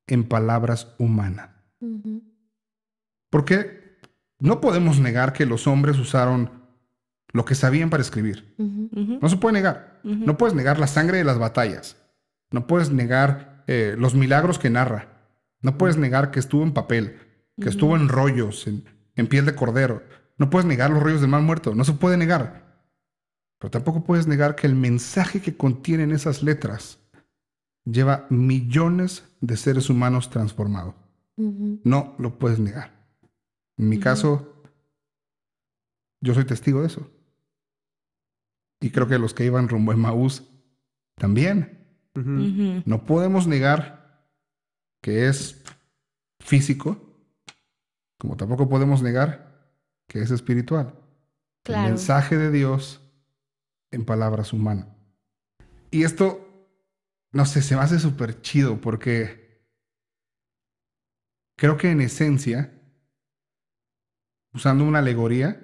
[0.07, 1.49] en palabras humanas.
[3.35, 3.99] Porque
[4.39, 6.51] no podemos negar que los hombres usaron
[7.33, 8.55] lo que sabían para escribir.
[8.57, 9.99] No se puede negar.
[10.03, 11.97] No puedes negar la sangre de las batallas.
[12.49, 15.09] No puedes negar eh, los milagros que narra.
[15.59, 17.17] No puedes negar que estuvo en papel,
[17.59, 18.85] que estuvo en rollos, en,
[19.17, 20.03] en piel de cordero.
[20.37, 21.75] No puedes negar los rollos del mal muerto.
[21.75, 22.85] No se puede negar.
[23.59, 26.99] Pero tampoco puedes negar que el mensaje que contienen esas letras
[27.83, 30.95] lleva millones de seres humanos transformados.
[31.35, 32.94] No lo puedes negar.
[33.77, 34.63] En mi caso,
[36.21, 37.09] yo soy testigo de eso.
[38.81, 40.43] Y creo que los que iban rumbo a Maús
[41.15, 41.85] también.
[42.13, 44.31] No podemos negar
[45.01, 45.61] que es
[46.39, 46.97] físico,
[48.17, 49.69] como tampoco podemos negar
[50.07, 50.97] que es espiritual.
[51.65, 53.01] El mensaje de Dios
[53.91, 54.87] en palabras humanas.
[55.91, 56.69] Y esto,
[57.31, 59.65] no sé, se me hace súper chido porque
[61.57, 62.74] creo que en esencia,
[64.55, 65.61] usando una alegoría,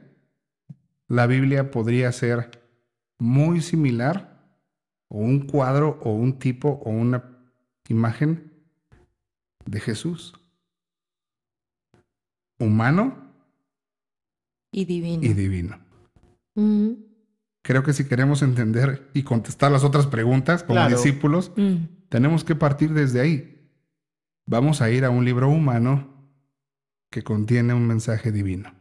[1.08, 2.52] la Biblia podría ser
[3.18, 4.60] muy similar
[5.08, 7.24] o un cuadro o un tipo o una
[7.88, 8.52] imagen
[9.66, 10.34] de Jesús.
[12.60, 13.34] Humano
[14.72, 15.24] y divino.
[15.24, 15.80] Y divino.
[17.64, 22.08] Creo que si queremos entender y contestar las otras preguntas como discípulos, mm.
[22.10, 23.70] tenemos que partir desde ahí.
[24.46, 26.12] Vamos a ir a un libro humano
[27.10, 28.81] que contiene un mensaje divino.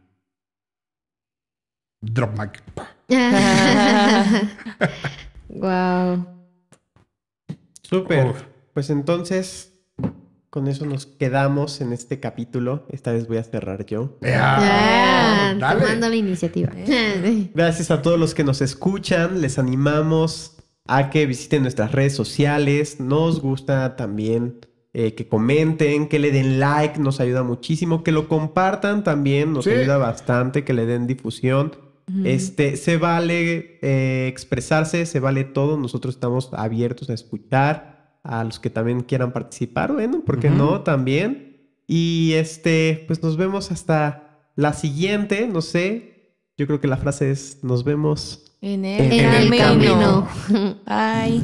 [2.01, 2.61] Drop mic.
[5.49, 6.25] wow.
[7.83, 8.33] Súper.
[8.73, 9.73] Pues entonces,
[10.49, 12.87] con eso nos quedamos en este capítulo.
[12.89, 14.17] Esta vez voy a cerrar yo.
[14.21, 16.71] Yeah, tomando la iniciativa.
[17.53, 19.41] Gracias a todos los que nos escuchan.
[19.41, 22.99] Les animamos a que visiten nuestras redes sociales.
[22.99, 28.03] Nos gusta también eh, que comenten, que le den like, nos ayuda muchísimo.
[28.03, 31.90] Que lo compartan también, nos ayuda bastante, que le den difusión.
[32.25, 35.77] Este, se vale eh, expresarse, se vale todo.
[35.77, 39.93] Nosotros estamos abiertos a escuchar a los que también quieran participar.
[39.93, 40.81] Bueno, ¿por qué no?
[40.81, 41.57] También.
[41.87, 45.47] Y este, pues nos vemos hasta la siguiente.
[45.47, 46.35] No sé.
[46.57, 50.27] Yo creo que la frase es: Nos vemos en el, camino.
[50.85, 51.41] Bye.